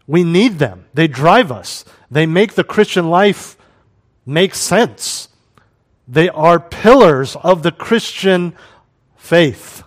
We 0.06 0.24
need 0.24 0.58
them. 0.58 0.86
They 0.94 1.08
drive 1.08 1.50
us. 1.50 1.84
They 2.10 2.26
make 2.26 2.54
the 2.54 2.64
Christian 2.64 3.10
life 3.10 3.56
make 4.24 4.54
sense. 4.54 5.28
They 6.08 6.28
are 6.28 6.60
pillars 6.60 7.36
of 7.36 7.62
the 7.62 7.72
Christian 7.72 8.54
faith. 9.16 9.82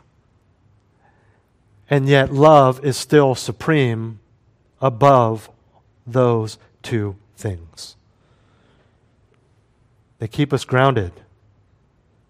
And 1.89 2.07
yet, 2.07 2.31
love 2.31 2.83
is 2.85 2.97
still 2.97 3.33
supreme 3.33 4.19
above 4.81 5.49
those 6.05 6.57
two 6.83 7.15
things. 7.35 7.95
They 10.19 10.27
keep 10.27 10.53
us 10.53 10.65
grounded, 10.65 11.13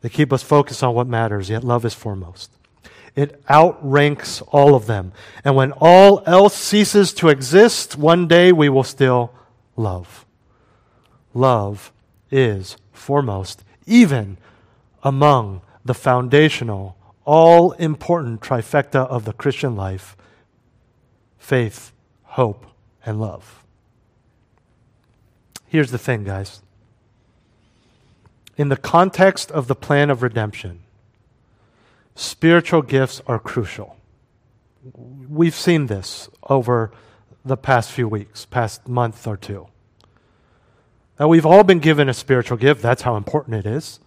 they 0.02 0.10
keep 0.10 0.32
us 0.32 0.43
focused 0.43 0.84
on 0.84 0.93
what 0.93 1.08
matters, 1.08 1.50
yet, 1.50 1.64
love 1.64 1.86
is 1.86 1.93
foremost. 1.93 2.52
It 3.16 3.43
outranks 3.50 4.41
all 4.43 4.76
of 4.76 4.86
them. 4.86 5.12
And 5.43 5.56
when 5.56 5.74
all 5.74 6.24
else 6.26 6.56
ceases 6.56 7.12
to 7.16 7.30
exist, 7.30 7.97
one 7.97 8.28
day 8.28 8.52
we 8.52 8.70
will 8.70 8.84
still 8.84 9.34
love. 9.76 10.26
Love 11.34 11.91
is 12.32 12.78
foremost, 12.93 13.64
even 13.86 14.38
among 15.04 15.62
the 15.84 15.93
foundational, 15.93 16.95
all 17.26 17.72
important 17.74 18.41
trifecta 18.41 19.08
of 19.08 19.26
the 19.26 19.34
Christian 19.34 19.76
life 19.76 20.16
faith, 21.38 21.91
hope, 22.24 22.66
and 23.06 23.20
love. 23.20 23.64
Here's 25.66 25.89
the 25.91 25.97
thing, 25.97 26.24
guys. 26.24 26.62
In 28.60 28.68
the 28.68 28.76
context 28.76 29.51
of 29.51 29.70
the 29.70 29.74
plan 29.74 30.10
of 30.10 30.22
redemption, 30.22 30.82
spiritual 32.14 32.82
gifts 32.82 33.22
are 33.26 33.39
crucial. 33.39 33.95
We've 34.93 35.55
seen 35.55 35.86
this 35.86 36.28
over 36.43 36.91
the 37.45 37.55
past 37.55 37.89
few 37.89 38.10
weeks, 38.10 38.43
past 38.45 38.86
month 38.86 39.26
or 39.26 39.38
two. 39.38 39.68
Now, 41.18 41.30
we've 41.30 41.45
all 41.45 41.64
been 41.64 41.80
given 41.80 42.10
a 42.10 42.14
spiritual 42.14 42.57
gift. 42.57 42.82
That's 42.82 43.03
how 43.03 43.16
important 43.16 43.55
it 43.55 43.66
is. 43.66 44.01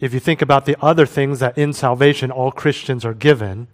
If 0.00 0.12
you 0.12 0.18
think 0.18 0.42
about 0.42 0.66
the 0.66 0.76
other 0.82 1.06
things 1.06 1.38
that 1.38 1.56
in 1.56 1.72
salvation 1.72 2.32
all 2.32 2.50
Christians 2.50 3.04
are 3.04 3.14
given, 3.14 3.68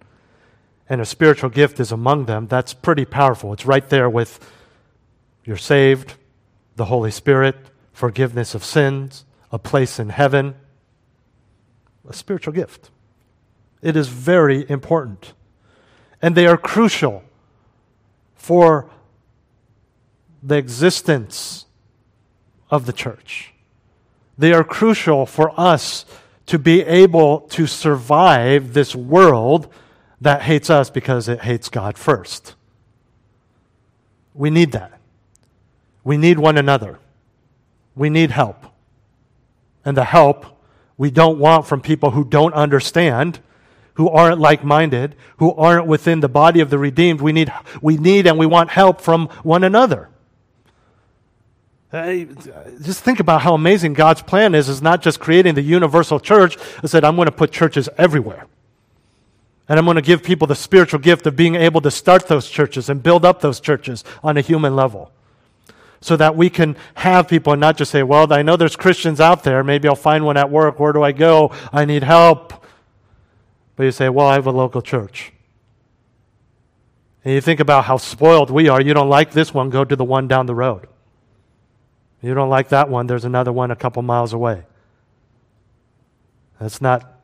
and 0.87 1.01
a 1.01 1.07
spiritual 1.07 1.49
gift 1.49 1.81
is 1.81 1.93
among 1.93 2.27
them, 2.27 2.47
that's 2.47 2.75
pretty 2.75 3.07
powerful. 3.07 3.55
It's 3.55 3.65
right 3.65 3.89
there 3.89 4.11
with 4.11 4.39
you're 5.47 5.57
saved, 5.57 6.13
the 6.77 6.85
Holy 6.85 7.11
Spirit, 7.11 7.57
forgiveness 7.95 8.55
of 8.55 8.63
sins, 8.63 9.25
a 9.51 9.59
place 9.59 9.99
in 9.99 10.11
heaven, 10.11 10.55
a 12.09 12.13
spiritual 12.13 12.53
gift. 12.53 12.91
It 13.83 13.97
is 13.97 14.09
very 14.09 14.69
important. 14.69 15.33
And 16.21 16.35
they 16.35 16.47
are 16.47 16.57
crucial 16.57 17.23
for 18.35 18.91
the 20.43 20.57
existence 20.57 21.67
of 22.71 22.87
the 22.87 22.93
church. 22.93 23.53
They 24.37 24.53
are 24.53 24.65
crucial 24.65 25.27
for 25.27 25.59
us 25.59 26.05
to 26.47 26.59
be 26.59 26.83
able 26.83 27.41
to 27.41 27.67
survive 27.67 28.73
this 28.73 28.95
world 28.95 29.73
that 30.21 30.43
hates 30.43 30.71
us 30.71 30.91
because 30.91 31.29
it 31.29 31.43
hates 31.43 31.69
God 31.69 31.99
first. 31.99 32.55
We 34.35 34.51
need 34.51 34.73
that. 34.73 34.99
We 36.05 36.17
need 36.17 36.39
one 36.39 36.57
another. 36.57 36.99
We 37.95 38.09
need 38.09 38.31
help. 38.31 38.65
And 39.89 39.97
the 39.97 40.05
help 40.05 40.45
we 40.99 41.11
don't 41.11 41.39
want 41.39 41.67
from 41.67 41.81
people 41.81 42.11
who 42.11 42.23
don't 42.23 42.53
understand 42.53 43.41
who 43.95 44.11
aren't 44.11 44.39
like 44.39 44.63
minded, 44.63 45.17
who 45.39 45.55
aren't 45.55 45.87
within 45.87 46.21
the 46.21 46.29
body 46.29 46.61
of 46.61 46.69
the 46.69 46.77
redeemed. 46.77 47.23
We 47.23 47.33
need, 47.33 47.51
we 47.81 47.97
need 47.97 48.27
and 48.27 48.39
we 48.39 48.45
want 48.45 48.69
help 48.69 49.01
from 49.01 49.29
one 49.43 49.65
another. 49.65 50.11
Uh, 51.91 52.27
just 52.83 53.03
think 53.03 53.19
about 53.19 53.41
how 53.41 53.55
amazing 53.55 53.95
God's 53.95 54.21
plan 54.21 54.55
is, 54.55 54.69
is 54.69 54.83
not 54.83 55.01
just 55.01 55.21
creating 55.21 55.55
the 55.55 55.63
universal 55.63 56.21
church. 56.21 56.59
I 56.85 56.87
said, 56.87 57.03
I'm 57.03 57.17
going 57.17 57.27
to 57.27 57.33
put 57.33 57.51
churches 57.51 57.89
everywhere. 57.97 58.45
And 59.71 59.79
I'm 59.79 59.87
going 59.87 59.95
to 59.95 60.03
give 60.03 60.23
people 60.23 60.47
the 60.47 60.55
spiritual 60.55 61.01
gift 61.01 61.27
of 61.27 61.35
being 61.35 61.55
able 61.55 61.81
to 61.81 61.91
start 61.91 62.29
those 62.29 62.51
churches 62.51 62.91
and 62.91 63.03
build 63.03 63.25
up 63.25 63.41
those 63.41 63.59
churches 63.59 64.05
on 64.23 64.37
a 64.37 64.43
human 64.43 64.77
level. 64.77 65.11
So 66.01 66.17
that 66.17 66.37
we 66.37 66.49
can 66.49 66.77
have 66.95 67.29
people 67.29 67.53
and 67.53 67.61
not 67.61 67.77
just 67.77 67.91
say, 67.91 68.03
well, 68.03 68.33
I 68.33 68.43
know 68.43 68.57
there's 68.57 68.77
Christians 68.77 69.21
out 69.21 69.43
there. 69.43 69.65
Maybe 69.65 69.89
I'll 69.89 69.97
find 69.97 70.25
one 70.25 70.37
at 70.37 70.51
work. 70.51 70.79
Where 70.79 70.93
do 70.93 71.03
I 71.03 71.13
go? 71.13 71.53
I 71.73 71.85
need 71.85 72.05
help. 72.05 72.65
But 73.75 73.85
you 73.85 73.93
say, 73.93 74.09
well, 74.09 74.27
I 74.27 74.35
have 74.35 74.47
a 74.47 74.53
local 74.53 74.81
church. 74.81 75.33
And 77.25 77.35
you 77.35 77.41
think 77.41 77.61
about 77.61 77.85
how 77.85 77.97
spoiled 77.97 78.51
we 78.51 78.69
are. 78.69 78.81
You 78.81 78.95
don't 78.95 79.09
like 79.09 79.33
this 79.33 79.53
one, 79.53 79.71
go 79.71 79.85
to 79.85 79.97
the 79.97 80.05
one 80.05 80.29
down 80.29 80.47
the 80.47 80.55
road. 80.55 80.87
You 82.23 82.35
don't 82.35 82.49
like 82.49 82.71
that 82.71 82.89
one, 82.89 83.07
there's 83.07 83.25
another 83.25 83.53
one 83.53 83.71
a 83.71 83.77
couple 83.77 84.03
miles 84.03 84.33
away. 84.33 84.65
That's 86.61 86.81
not 86.81 87.21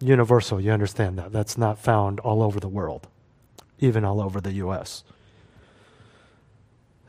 universal, 0.00 0.60
you 0.60 0.70
understand 0.72 1.18
that. 1.18 1.32
That's 1.32 1.58
not 1.58 1.78
found 1.78 2.20
all 2.20 2.42
over 2.42 2.58
the 2.58 2.68
world, 2.68 3.08
even 3.78 4.04
all 4.04 4.20
over 4.20 4.40
the 4.40 4.52
U.S. 4.52 5.04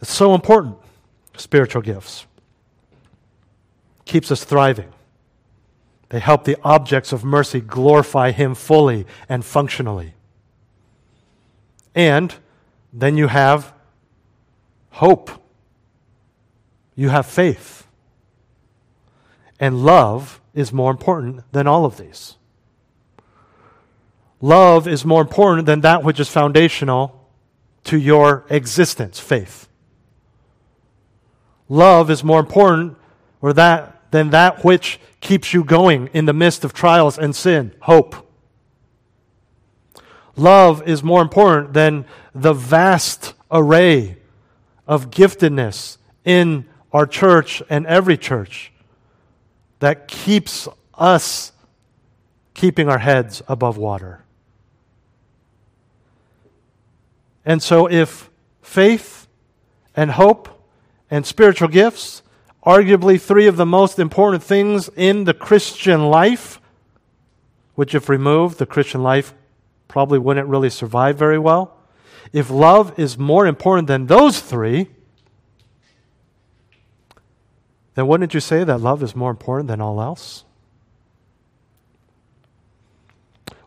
It's 0.01 0.12
so 0.12 0.36
important, 0.36 0.78
spiritual 1.36 1.82
gifts. 1.82 2.25
Keeps 4.05 4.32
us 4.32 4.43
thriving. 4.43 4.91
They 6.09 6.19
help 6.19 6.43
the 6.43 6.57
objects 6.63 7.13
of 7.13 7.23
mercy 7.23 7.61
glorify 7.61 8.32
Him 8.32 8.53
fully 8.53 9.05
and 9.29 9.45
functionally. 9.45 10.13
And 11.95 12.36
then 12.91 13.17
you 13.17 13.27
have 13.27 13.73
hope. 14.91 15.32
You 16.95 17.09
have 17.09 17.25
faith. 17.25 17.88
And 19.59 19.86
love 19.86 20.41
is 20.53 20.73
more 20.73 20.91
important 20.91 21.49
than 21.51 21.67
all 21.67 21.86
of 21.86 21.97
these. 21.97 22.36
Love 24.41 24.88
is 24.88 25.05
more 25.05 25.21
important 25.21 25.67
than 25.67 25.82
that 25.82 26.03
which 26.03 26.19
is 26.19 26.27
foundational 26.27 27.29
to 27.86 27.97
your 27.97 28.45
existence, 28.49 29.19
faith. 29.19 29.67
Love 31.72 32.11
is 32.11 32.22
more 32.22 32.41
important 32.41 32.97
or 33.41 33.53
that 33.53 34.11
than 34.11 34.32
that 34.32 34.61
which 34.61 34.99
keeps 35.22 35.53
you 35.53 35.63
going 35.63 36.09
in 36.11 36.26
the 36.26 36.34
midst 36.34 36.65
of 36.65 36.74
trials 36.74 37.17
and 37.17 37.34
sin, 37.34 37.74
hope. 37.84 38.28
Love 40.36 40.86
is 40.86 41.01
more 41.01 41.22
important 41.22 41.72
than 41.72 42.03
the 42.36 42.51
vast 42.51 43.34
array 43.49 44.17
of 44.86 45.11
giftedness 45.11 45.95
in 46.26 46.65
our 46.91 47.05
church 47.05 47.63
and 47.69 47.88
every 47.88 48.17
church 48.17 48.74
that 49.80 50.09
keeps 50.09 50.67
us 50.95 51.53
keeping 52.53 52.89
our 52.89 52.99
heads 52.99 53.41
above 53.47 53.78
water. 53.78 54.26
And 57.45 57.63
so, 57.63 57.89
if 57.89 58.30
faith 58.61 59.30
and 59.95 60.11
hope 60.11 60.61
and 61.12 61.26
spiritual 61.26 61.68
gifts, 61.68 62.24
arguably 62.66 63.22
three 63.22 63.45
of 63.45 63.57
the 63.57 63.66
most 63.66 63.99
important 63.99 64.41
things 64.41 64.89
in 64.95 65.26
the 65.26 65.34
Christian 65.34 66.09
life, 66.09 66.59
which, 67.76 67.93
if 67.93 68.07
removed, 68.07 68.57
the 68.57 68.66
Christian 68.66 69.03
life 69.03 69.34
probably 69.89 70.18
wouldn't 70.18 70.47
really 70.47 70.70
survive 70.70 71.18
very 71.18 71.38
well. 71.38 71.78
If 72.32 72.49
love 72.49 72.97
is 72.97 73.18
more 73.18 73.45
important 73.45 73.88
than 73.88 74.07
those 74.07 74.39
three, 74.39 74.88
then 77.95 78.07
wouldn't 78.07 78.34
you 78.34 78.39
say 78.39 78.64
that 78.64 78.80
love 78.80 79.03
is 79.03 79.16
more 79.16 79.32
important 79.32 79.68
than 79.68 79.82
all 79.82 80.01
else? 80.01 80.45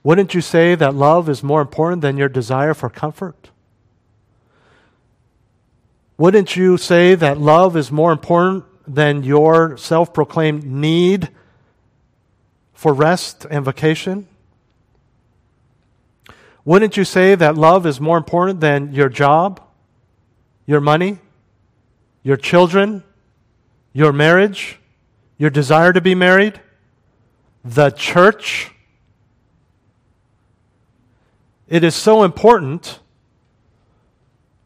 Wouldn't 0.03 0.35
you 0.35 0.41
say 0.41 0.75
that 0.75 0.95
love 0.95 1.29
is 1.29 1.43
more 1.43 1.61
important 1.61 2.01
than 2.01 2.17
your 2.17 2.29
desire 2.29 2.73
for 2.73 2.89
comfort? 2.89 3.51
Wouldn't 6.17 6.55
you 6.55 6.77
say 6.77 7.17
that 7.17 7.39
love 7.39 7.77
is 7.77 7.91
more 7.91 8.13
important 8.13 8.65
than 8.87 9.25
your 9.25 9.77
self 9.77 10.15
proclaimed 10.15 10.65
need 10.65 11.29
for 12.73 12.93
rest 12.93 13.47
and 13.51 13.65
vacation? 13.65 14.29
Wouldn't 16.65 16.97
you 16.97 17.05
say 17.05 17.35
that 17.35 17.57
love 17.57 17.85
is 17.85 18.01
more 18.01 18.17
important 18.17 18.61
than 18.61 18.93
your 18.93 19.09
job, 19.09 19.61
your 20.67 20.81
money, 20.81 21.19
your 22.23 22.37
children, 22.37 23.03
your 23.93 24.13
marriage, 24.13 24.79
your 25.37 25.51
desire 25.51 25.93
to 25.93 26.01
be 26.01 26.15
married, 26.15 26.61
the 27.65 27.91
church? 27.91 28.71
It 31.69 31.83
is 31.83 31.95
so 31.95 32.23
important. 32.23 33.01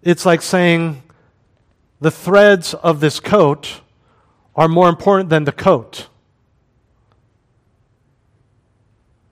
It's 0.03 0.26
like 0.26 0.42
saying 0.42 1.03
the 2.01 2.11
threads 2.11 2.74
of 2.74 3.01
this 3.01 3.20
coat 3.20 3.80
are 4.55 4.68
more 4.68 4.88
important 4.88 5.30
than 5.30 5.44
the 5.44 5.53
coat. 5.53 6.09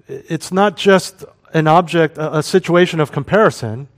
It's 0.08 0.52
not 0.52 0.76
just 0.76 1.24
an 1.52 1.66
object, 1.66 2.16
a, 2.18 2.42
situation 2.42 3.00
of 3.00 3.12
comparison. 3.12 3.88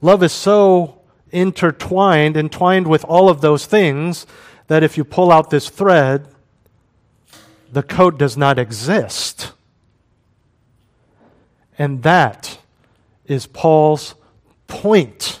Love 0.00 0.22
is 0.22 0.32
so 0.32 1.00
intertwined, 1.30 2.36
entwined 2.36 2.86
with 2.86 3.04
all 3.04 3.28
of 3.28 3.40
those 3.40 3.66
things, 3.66 4.26
that 4.68 4.82
if 4.82 4.96
you 4.96 5.04
pull 5.04 5.32
out 5.32 5.50
this 5.50 5.68
thread, 5.68 6.28
the 7.72 7.82
coat 7.82 8.18
does 8.18 8.36
not 8.36 8.58
exist. 8.58 9.52
And 11.78 12.02
that 12.02 12.58
is 13.26 13.46
Paul's 13.46 14.14
point 14.66 15.40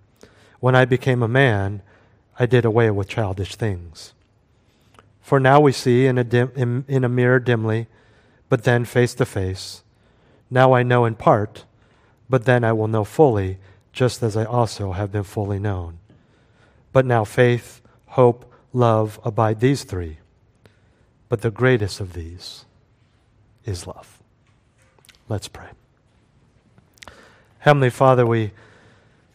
When 0.61 0.75
I 0.75 0.85
became 0.85 1.21
a 1.21 1.27
man, 1.27 1.81
I 2.39 2.45
did 2.45 2.63
away 2.63 2.89
with 2.89 3.09
childish 3.09 3.55
things. 3.57 4.13
For 5.19 5.37
now 5.37 5.59
we 5.59 5.73
see 5.73 6.05
in 6.05 6.17
a, 6.17 6.23
dim, 6.23 6.51
in, 6.55 6.85
in 6.87 7.03
a 7.03 7.09
mirror 7.09 7.39
dimly 7.39 7.87
but 8.51 8.65
then 8.65 8.83
face 8.83 9.13
to 9.13 9.25
face. 9.25 9.81
Now 10.49 10.73
I 10.73 10.83
know 10.83 11.05
in 11.05 11.15
part, 11.15 11.63
but 12.29 12.43
then 12.43 12.65
I 12.65 12.73
will 12.73 12.89
know 12.89 13.05
fully, 13.05 13.59
just 13.93 14.21
as 14.21 14.35
I 14.35 14.43
also 14.43 14.91
have 14.91 15.09
been 15.09 15.23
fully 15.23 15.57
known. 15.57 15.99
But 16.91 17.05
now 17.05 17.23
faith, 17.23 17.81
hope, 18.07 18.51
love 18.73 19.21
abide 19.23 19.61
these 19.61 19.85
three. 19.85 20.17
But 21.29 21.43
the 21.43 21.49
greatest 21.49 22.01
of 22.01 22.11
these 22.11 22.65
is 23.63 23.87
love. 23.87 24.21
Let's 25.29 25.47
pray. 25.47 25.69
Heavenly 27.59 27.89
Father, 27.89 28.25
we 28.25 28.51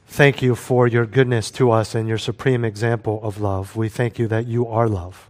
thank 0.06 0.42
you 0.42 0.54
for 0.54 0.86
your 0.86 1.06
goodness 1.06 1.50
to 1.52 1.70
us 1.70 1.94
and 1.94 2.08
your 2.08 2.18
supreme 2.18 2.64
example 2.64 3.20
of 3.22 3.40
love. 3.40 3.76
We 3.76 3.88
thank 3.88 4.18
you 4.18 4.28
that 4.28 4.46
you 4.46 4.66
are 4.66 4.88
love 4.88 5.28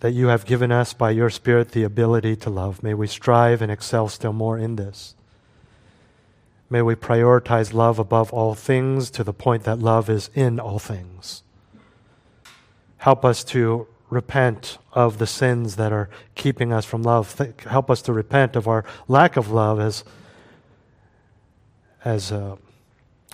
that 0.00 0.12
you 0.12 0.28
have 0.28 0.44
given 0.44 0.70
us 0.70 0.92
by 0.92 1.10
your 1.10 1.30
Spirit 1.30 1.72
the 1.72 1.82
ability 1.82 2.36
to 2.36 2.50
love. 2.50 2.82
May 2.82 2.94
we 2.94 3.06
strive 3.06 3.62
and 3.62 3.72
excel 3.72 4.08
still 4.08 4.32
more 4.32 4.58
in 4.58 4.76
this. 4.76 5.14
May 6.68 6.82
we 6.82 6.94
prioritize 6.94 7.72
love 7.72 7.98
above 7.98 8.32
all 8.32 8.54
things 8.54 9.10
to 9.10 9.24
the 9.24 9.32
point 9.32 9.64
that 9.64 9.78
love 9.78 10.10
is 10.10 10.30
in 10.34 10.58
all 10.60 10.78
things. 10.78 11.42
Help 12.98 13.24
us 13.24 13.44
to 13.44 13.86
repent 14.10 14.78
of 14.92 15.18
the 15.18 15.26
sins 15.26 15.76
that 15.76 15.92
are 15.92 16.10
keeping 16.34 16.72
us 16.72 16.84
from 16.84 17.02
love. 17.02 17.36
Help 17.66 17.90
us 17.90 18.02
to 18.02 18.12
repent 18.12 18.56
of 18.56 18.68
our 18.68 18.84
lack 19.08 19.36
of 19.36 19.50
love 19.50 19.80
as, 19.80 20.04
as 22.04 22.32
uh, 22.32 22.56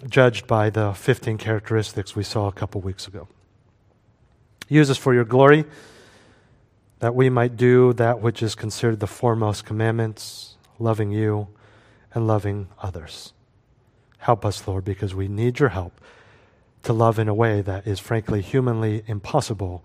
judged 0.09 0.46
by 0.46 0.70
the 0.70 0.92
15 0.92 1.38
characteristics 1.38 2.16
we 2.16 2.22
saw 2.22 2.48
a 2.48 2.53
couple 2.53 2.80
weeks 2.80 3.07
ago. 3.07 3.28
Use 4.68 4.90
us 4.90 4.98
for 4.98 5.14
your 5.14 5.24
glory 5.24 5.64
that 7.00 7.14
we 7.14 7.28
might 7.28 7.57
do 7.57 7.92
that 7.94 8.20
which 8.20 8.42
is 8.42 8.55
considered 8.55 9.00
the 9.00 9.07
foremost 9.07 9.64
commandments, 9.64 10.57
loving 10.78 11.11
you 11.11 11.48
and 12.14 12.26
loving 12.26 12.68
others. 12.80 13.32
Help 14.18 14.44
us, 14.44 14.68
Lord, 14.68 14.84
because 14.84 15.14
we 15.14 15.26
need 15.26 15.59
your 15.59 15.70
help 15.70 16.00
to 16.84 16.92
love 16.92 17.18
in 17.18 17.28
a 17.28 17.34
way 17.34 17.61
that 17.61 17.86
is 17.86 17.98
frankly 17.98 18.40
humanly 18.40 19.03
impossible 19.07 19.84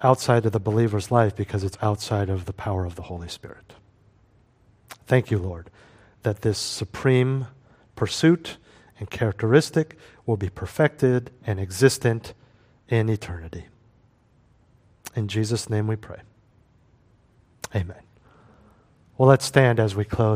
outside 0.00 0.46
of 0.46 0.52
the 0.52 0.60
believer's 0.60 1.10
life 1.10 1.34
because 1.34 1.64
it's 1.64 1.78
outside 1.82 2.28
of 2.28 2.44
the 2.44 2.52
power 2.52 2.84
of 2.84 2.94
the 2.94 3.02
Holy 3.02 3.28
Spirit. 3.28 3.74
Thank 5.06 5.30
you, 5.30 5.38
Lord, 5.38 5.70
that 6.22 6.42
this 6.42 6.58
supreme 6.58 7.48
pursuit 7.94 8.58
and 8.98 9.10
characteristic 9.10 9.96
will 10.24 10.36
be 10.36 10.48
perfected 10.48 11.30
and 11.46 11.60
existent 11.60 12.34
in 12.88 13.08
eternity. 13.08 13.66
In 15.14 15.28
Jesus' 15.28 15.68
name 15.68 15.86
we 15.86 15.96
pray. 15.96 16.20
Amen. 17.74 18.02
Well, 19.16 19.28
let's 19.28 19.44
stand 19.44 19.80
as 19.80 19.94
we 19.94 20.04
close. 20.04 20.34